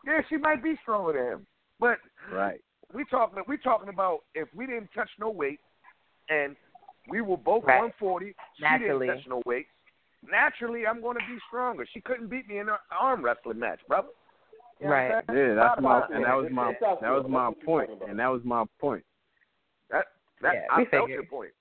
[0.05, 1.47] yeah, she might be stronger than him.
[1.79, 1.97] But
[2.31, 2.61] Right.
[2.93, 5.59] we talking we talking about if we didn't touch no weight,
[6.29, 6.55] and
[7.09, 7.75] we were both Right.
[7.77, 9.67] 140, she didn't touch no weight.
[10.29, 11.85] Naturally, I'm going to be stronger.
[11.93, 14.09] She couldn't beat me in an arm wrestling match, brother.
[14.79, 15.23] You know Right.
[15.29, 15.49] saying?
[15.49, 17.97] Yeah, that's my and that was my that was my That's what you're point, talking
[17.97, 18.09] about.
[18.09, 19.03] and that was my point.
[19.89, 20.05] That
[20.41, 21.09] that Yeah, I we felt figured.
[21.09, 21.51] your point.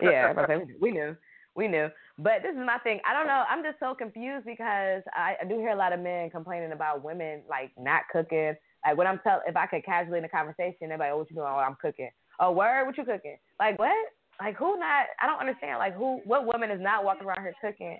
[0.00, 1.16] Yeah, I was like, we knew,
[1.54, 1.88] we knew.
[2.18, 3.00] But this is my thing.
[3.08, 3.44] I don't know.
[3.48, 7.02] I'm just so confused because I, I do hear a lot of men complaining about
[7.02, 8.54] women like not cooking.
[8.86, 11.30] Like when I'm tell, if I could casually in a conversation, they're like, "Oh, what
[11.30, 11.48] you doing?
[11.48, 13.36] Oh, I'm cooking." Oh, word, what you cooking?
[13.58, 13.94] Like what?
[14.40, 15.06] Like who not?
[15.20, 15.78] I don't understand.
[15.78, 16.20] Like who?
[16.24, 17.98] What woman is not walking around here cooking?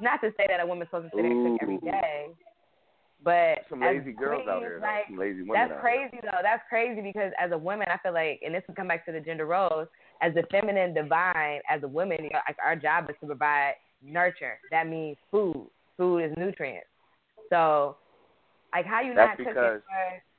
[0.00, 2.26] Not to say that a woman's supposed to sit there and cook every day,
[3.22, 4.78] but Some lazy girls out here.
[4.80, 6.38] Like, Some lazy women that's crazy though.
[6.42, 9.12] That's crazy because as a woman, I feel like, and this would come back to
[9.12, 9.88] the gender roles.
[10.20, 13.74] As the feminine divine, as a woman, you know, like our job is to provide
[14.02, 14.58] nurture.
[14.70, 15.68] That means food.
[15.96, 16.86] Food is nutrients.
[17.50, 17.96] So,
[18.74, 19.80] like, how you That's not cooking because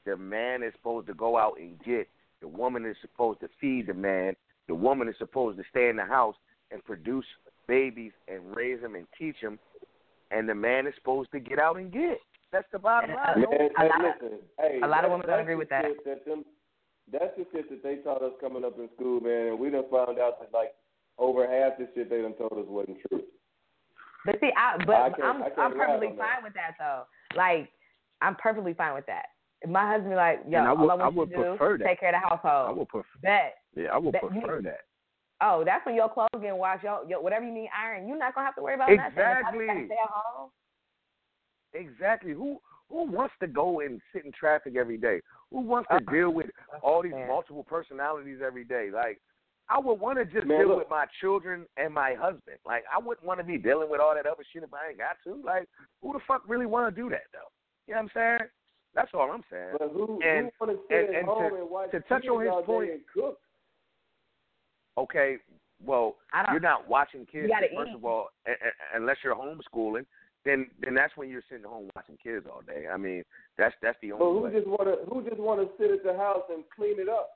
[0.06, 0.12] for?
[0.12, 2.08] the man is supposed to go out and get.
[2.42, 4.36] The woman is supposed to feed the man.
[4.68, 6.36] The woman is supposed to stay in the house
[6.72, 7.26] and produce
[7.68, 9.60] babies and raise them and teach them.
[10.32, 12.20] And the man is supposed to get out and get.
[12.52, 13.42] That's the bottom line.
[13.42, 15.86] Man, A lot of- listen, hey, a lot of women don't agree with that.
[16.06, 16.46] that them,
[17.12, 19.48] that's the shit that they taught us coming up in school, man.
[19.48, 20.72] And we done found out that like
[21.18, 23.22] over half the shit they done told us wasn't true.
[24.26, 26.28] But see, I but I can't- I'm I can't I'm perfectly on that.
[26.36, 27.04] fine with that though.
[27.36, 27.70] Like,
[28.22, 29.28] I'm perfectly fine with that.
[29.62, 31.50] If my husband be like, yo, And I all would- I want I you to
[31.56, 31.86] prefer is that.
[31.88, 32.68] take care of the household.
[32.70, 33.08] I would prefer.
[33.24, 33.50] that.
[33.76, 34.82] Yeah, I would That- you- prefer that.
[35.42, 36.84] Oh, that's when your clothes get washed.
[36.84, 39.00] Your, your whatever you need iron, you're not gonna have to worry about nothing.
[39.00, 39.86] If I just gotta Exactly.
[39.88, 40.52] Stay at home.
[41.74, 42.32] Exactly.
[42.34, 42.60] Who
[42.90, 45.22] who wants to go and sit in traffic every day?
[45.52, 46.12] Who wants to Uh-uh.
[46.12, 46.48] deal with
[46.82, 48.90] all these multiple personalities every day?
[48.92, 49.20] Like,
[49.70, 50.80] I would want to just Man, deal look.
[50.80, 52.58] with my children and my husband.
[52.66, 54.98] Like, I wouldn't want to be dealing with all that other shit if I ain't
[54.98, 55.40] got to.
[55.46, 55.68] Like,
[56.02, 57.50] who the fuck really want to do that though?
[57.88, 58.50] You know what I'm saying?
[58.96, 59.76] That's all I'm saying.
[59.78, 62.00] But who, And- who want to sit and- at and home to- and watch to
[62.02, 63.40] touch on his all day point- and cook?
[64.98, 65.38] Okay,
[65.86, 66.54] well, I don't.
[66.54, 67.52] you're not watching kids.
[67.76, 67.96] first eat.
[67.96, 70.06] of all, a- a- unless you're homeschooling,
[70.50, 72.86] then then that's when you're sitting home watching kids all day.
[72.92, 73.24] I mean,
[73.58, 74.20] that's that's the only.
[74.20, 74.60] But only who way.
[74.60, 77.30] just want to who just want to sit at the house and clean it up?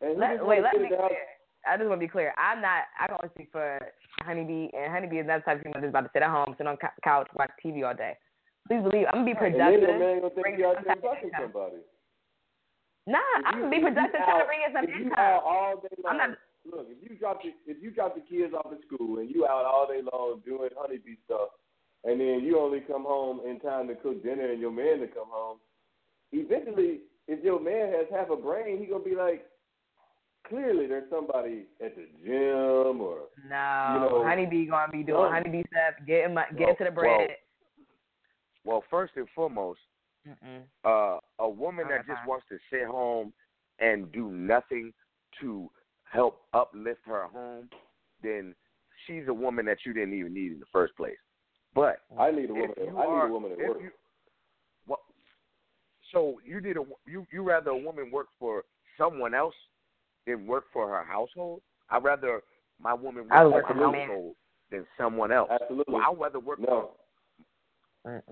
[0.00, 1.08] And who Let, just wait, wanna let me at house?
[1.12, 1.26] clear.
[1.68, 2.30] I just want to be clear.
[2.38, 2.86] I'm not.
[2.98, 3.78] I don't speak for
[4.22, 6.54] Honeybee, and Honeybee is not the type of female that's about to sit at home,
[6.56, 8.14] sit on cou- couch, watch TV all day.
[8.70, 9.82] Please believe, I'm gonna be And productive.
[9.82, 11.82] then man gonna think you out there fucking somebody.
[13.06, 15.18] Nah, If I'm you- gonna be productive trying to bring in some income.
[15.18, 16.38] out all day long, I'm not.
[16.70, 19.46] look, if you drop the if you drop the kids off at school and you
[19.46, 21.50] out all day long doing honeybee stuff,
[22.06, 25.08] and then you only come home in time to cook dinner and your man to
[25.08, 25.58] come home,
[26.32, 29.44] eventually, if your man has half a brain, he gonna be like,
[30.48, 35.30] clearly there's somebody at the gym or No, You know, Honeybee gonna be doing no.
[35.30, 37.30] Honeybee stuff, getting my, Well, getting to the bread.
[38.64, 39.80] Well, first and foremost,
[40.26, 40.62] Mm-mm.
[40.84, 43.32] uh, a woman that just wants to sit home
[43.80, 44.92] and do nothing
[45.40, 45.68] to
[46.04, 47.68] help uplift her home,
[48.22, 48.54] then
[49.06, 51.16] she's a woman that you didn't even need in the first place.
[51.76, 52.70] But I need a woman.
[52.76, 53.78] if you I need are, a woman at work.
[53.82, 53.90] you,
[54.88, 55.00] well,
[56.12, 58.64] so you need a you you rather a woman work for
[58.98, 59.54] someone else
[60.26, 61.60] than work for her household?
[61.90, 62.40] I'd rather
[62.82, 64.08] my woman work I for work her for my man.
[64.08, 64.34] household
[64.70, 65.50] than someone else.
[65.52, 65.94] Absolutely.
[65.94, 66.92] Well, I'd rather work No,
[68.04, 68.22] for.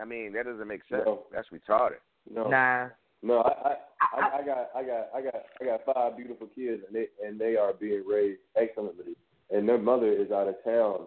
[0.00, 1.02] I mean, that doesn't make sense.
[1.06, 1.24] No.
[1.32, 2.00] That's retarded.
[2.32, 2.48] no.
[2.48, 2.88] Nah,
[3.22, 3.74] No, I, I,
[4.20, 7.38] I, I got, I got, I got, I got five beautiful kids, and they and
[7.40, 9.14] they are being raised excellently.
[9.50, 11.06] And their mother is out of town,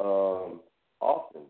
[0.00, 0.60] um,
[1.00, 1.42] often,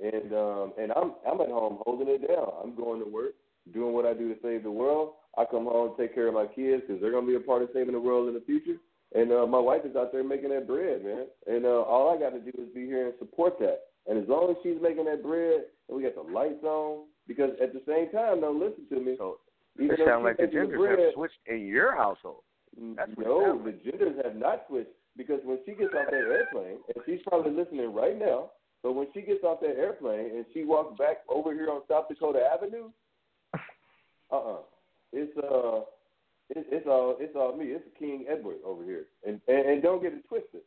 [0.00, 2.48] and um, and I'm I'm at home holding it down.
[2.62, 3.32] I'm going to work,
[3.72, 5.12] doing what I do to save the world.
[5.38, 7.68] I come home, take care of my kids because they're gonna be a part of
[7.72, 8.80] saving the world in the future.
[9.14, 11.26] And uh, my wife is out there making that bread, man.
[11.46, 13.82] And uh, all I got to do is be here and support that.
[14.06, 17.50] And as long as she's making that bread, and we got the lights on, because
[17.62, 19.14] at the same time, don't listen to me.
[19.18, 19.38] So
[19.78, 22.42] even it sounds like the genders bread, have switched in your household.
[22.96, 27.04] That's no, the genders have not switched because when she gets off that airplane, and
[27.06, 28.50] she's probably listening right now,
[28.86, 32.06] but when she gets off that airplane and she walks back over here on South
[32.08, 32.88] Dakota Avenue,
[34.32, 34.56] uh uh
[35.12, 35.80] it's uh,
[36.50, 37.66] it's it's all it's all me.
[37.66, 40.60] It's King Edward over here, and and, and don't get it twisted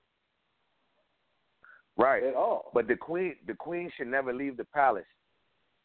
[1.98, 2.24] Right.
[2.24, 2.72] at all.
[2.74, 5.06] But the queen, the queen should never leave the palace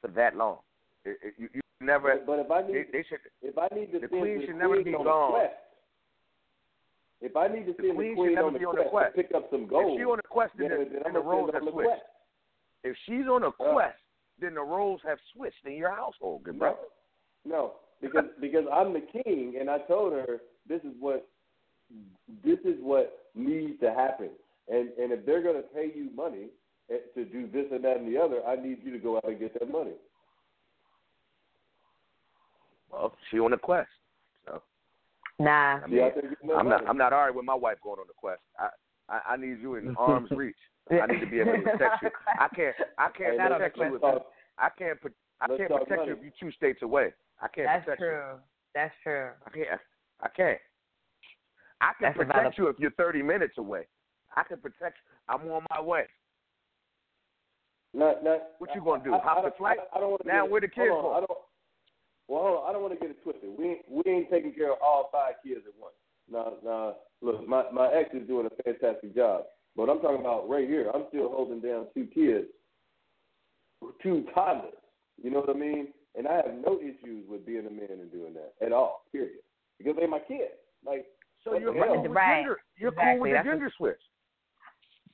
[0.01, 0.59] for that long.
[1.05, 2.17] It, it, you, you never.
[2.17, 3.19] But, but if I need they, they should.
[3.43, 5.31] if I need to the send queen the should never queen be on gone.
[5.33, 5.55] quest,
[7.21, 9.17] if I need to The queen the should never on, be on the quest, quest.
[9.17, 11.13] pick up some gold, If she on a quest, then, then, the, then then I'm
[11.15, 11.89] the roles send her have on the switched.
[11.91, 12.03] quest.
[12.85, 13.99] If she's on a Uh, quest,
[14.39, 16.79] then the roles have switched in your household, good brother.
[17.45, 21.27] No, because because I'm the king, and I told her this is what
[22.43, 24.31] this is what needs to happen.
[24.69, 26.49] And and if they're going to pay you money
[26.91, 29.25] eh, to do this and that and the other, I need you to go out
[29.25, 29.95] and get that money.
[32.91, 33.89] Well, she on a quest.
[34.47, 34.63] So
[35.39, 35.81] Nah.
[35.83, 36.87] I She mean, out there getting that I'm not.
[36.87, 38.41] I'm not arguing with my wife going on the quest.
[38.59, 38.69] I,
[39.09, 40.57] I, I need you in arm's reach.
[40.91, 42.11] I need to be able to protect you.
[42.39, 42.75] I can't.
[42.99, 43.97] I can't Hey, protect you.
[43.97, 44.03] If.
[44.59, 44.99] I can't.
[45.41, 47.13] I can't talk protect you if you two states away.
[47.41, 48.07] I can't That's protect you.
[48.75, 49.31] That's true.
[49.31, 49.31] That's true.
[49.47, 49.81] I can't.
[50.21, 50.59] I can't.
[51.81, 53.87] I can That's protect valid- you if you're 30 minutes away.
[54.37, 54.97] I can protect.
[55.29, 56.05] I'm on my way.
[57.95, 59.15] Not, not, What you gonna do?
[59.15, 59.79] I, Hop I, the flight?
[59.93, 61.13] I, I don't Now get, where the kids on, go?
[61.13, 61.39] I don't.
[62.27, 62.69] Well, hold on.
[62.69, 63.51] I don't want to get it twisted.
[63.57, 65.95] We ain't, we ain't taking care of all five kids at once.
[66.31, 69.45] Now, now, look, my my ex is doing a fantastic job,
[69.77, 70.91] but I'm talking about right here.
[70.95, 72.47] I'm still holding down two kids,
[74.03, 74.73] two toddlers.
[75.23, 75.89] You know what I mean?
[76.17, 79.05] And I have no issues with being a man and doing that at all.
[79.11, 79.41] Period.
[79.79, 80.55] Because they're my kids.
[80.87, 81.07] Like,
[81.43, 82.43] So you're cool with Right.
[82.43, 82.61] gender.
[82.77, 83.13] You're Exactly.
[83.13, 84.01] cool with the That's gender switch.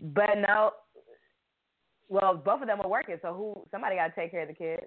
[0.00, 0.72] But no.
[2.08, 3.66] Well, both of them were working, so who?
[3.70, 4.86] Somebody got to take care of the kids.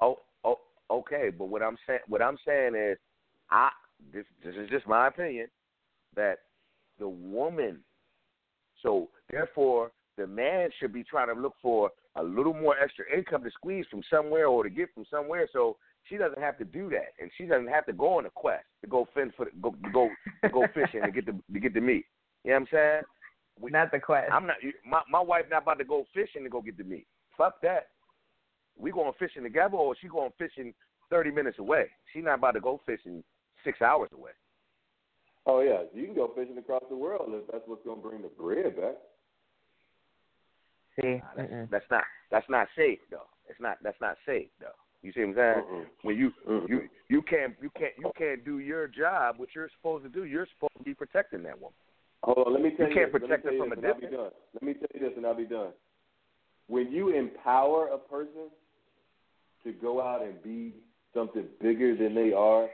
[0.00, 0.60] Oh, oh,
[0.90, 1.30] okay.
[1.30, 2.98] But what I'm saying, what I'm saying is,
[3.50, 3.70] I
[4.12, 5.48] this this is just my opinion
[6.14, 6.38] that
[6.98, 7.84] the woman.
[8.82, 13.42] So therefore, the man should be trying to look for a little more extra income
[13.44, 15.76] to squeeze from somewhere or to get from somewhere, so
[16.08, 18.64] she doesn't have to do that, and she doesn't have to go on a quest
[18.82, 20.10] to go fend for the, go go
[20.42, 22.04] to go fishing to get the to get the meat.
[22.44, 23.02] You know what I'm saying?
[23.60, 24.30] We- Not the quest.
[24.32, 24.56] I'm not.
[24.84, 27.06] My my wife not about to go fishing to go get the meat.
[27.38, 27.88] Fuck that.
[28.76, 30.74] We going fishing together, or she going fishing
[31.08, 31.86] thirty minutes away.
[32.12, 33.22] She not about to go fishing
[33.64, 34.32] six hours away.
[35.46, 38.28] Oh yeah, you can go fishing across the world if that's what's gonna bring the
[38.28, 38.96] bread back.
[41.00, 41.70] See, Nah, that's, Mm-mm.
[41.70, 43.26] that's not that's not safe though.
[43.48, 44.76] It's not that's not safe though.
[45.02, 45.64] You see what I'm saying?
[45.66, 45.84] Mm-mm.
[46.02, 46.68] When you Mm-mm.
[46.68, 50.24] you you can't you can't you can't do your job, what you're supposed to do.
[50.24, 51.74] You're supposed to be protecting that woman.
[52.22, 53.00] Hold on, let me tell You you.
[53.00, 53.20] can't this.
[53.20, 54.34] protect let her from a this, and I'll be distance.
[54.54, 55.72] Let me tell you this, and I'll be done.
[56.68, 58.48] When you empower a person
[59.64, 60.74] to go out and be
[61.12, 62.68] something bigger than they are,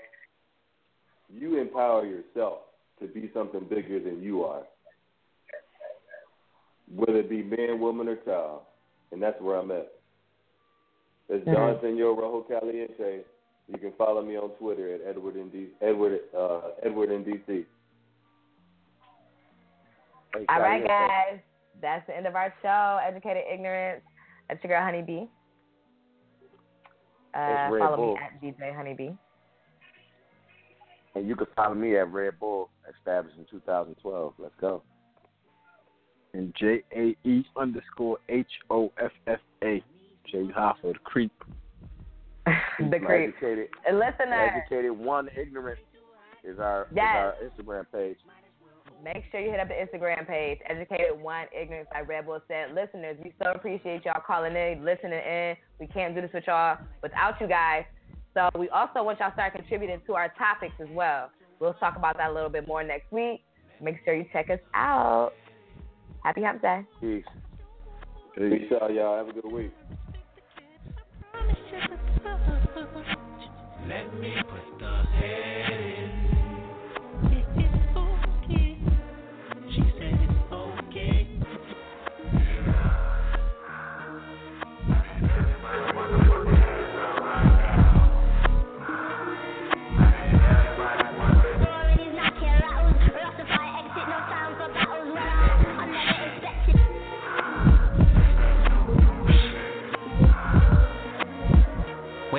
[1.32, 2.58] you empower yourself
[3.00, 4.62] to be something bigger than you are.
[6.94, 8.62] Whether it be man, woman, or child,
[9.12, 9.92] and that's where I'm at.
[11.28, 11.54] It's Mhm.
[11.54, 13.24] Don Senor Rojo Caliente.
[13.68, 17.66] You can follow me on Twitter at Edward in D, Edward uh, Edward in DC.
[20.34, 21.40] Hey, All right, guys.
[21.80, 22.98] That's the end of our show.
[23.06, 24.02] Educated Ignorance.
[24.48, 25.26] That's your girl, Honeybee.
[27.34, 28.14] Uh, follow Bull.
[28.14, 29.10] me at DJ Honeybee.
[31.18, 34.34] And you can follow me at Red Bull, established in 2012.
[34.38, 34.82] Let's go.
[36.32, 39.82] And J A E underscore H O F F A.
[40.30, 41.32] Jay Hoffa, the creep.
[42.46, 43.34] the creep.
[43.34, 45.80] Educated, And listener, educated one ignorant
[46.44, 48.18] is our is our Instagram page.
[49.02, 52.74] make sure you hit up the Instagram page, Educated One Ignorance, by Red Bull said.
[52.74, 55.56] Listeners, we so appreciate y'all calling in, listening in.
[55.80, 57.84] We can't do this with y'all without you guys.
[58.38, 61.28] So we also want y'all to start contributing to our topics as well.
[61.58, 63.42] We'll talk about that a little bit more next week.
[63.82, 65.32] Make sure you check us out.
[66.22, 66.82] Happy Hump Day.
[67.00, 67.24] Peace.
[68.36, 69.16] Peace out, y'all.
[69.16, 69.72] Have a good week.
[73.88, 75.97] Let me put the head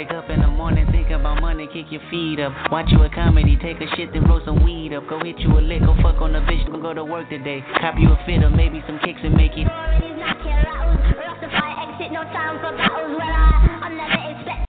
[0.10, 2.52] Wake up in the morning, think about money, kick your feet up.
[2.72, 5.08] Watch you a comedy, take a shit, then roll some weed up.
[5.08, 7.64] Go hit you a lick, go fuck on a bitch, go go to work today.
[7.80, 9.68] Cop you a fit maybe some kicks and make it.
[12.12, 14.69] No time for battles I, I never expect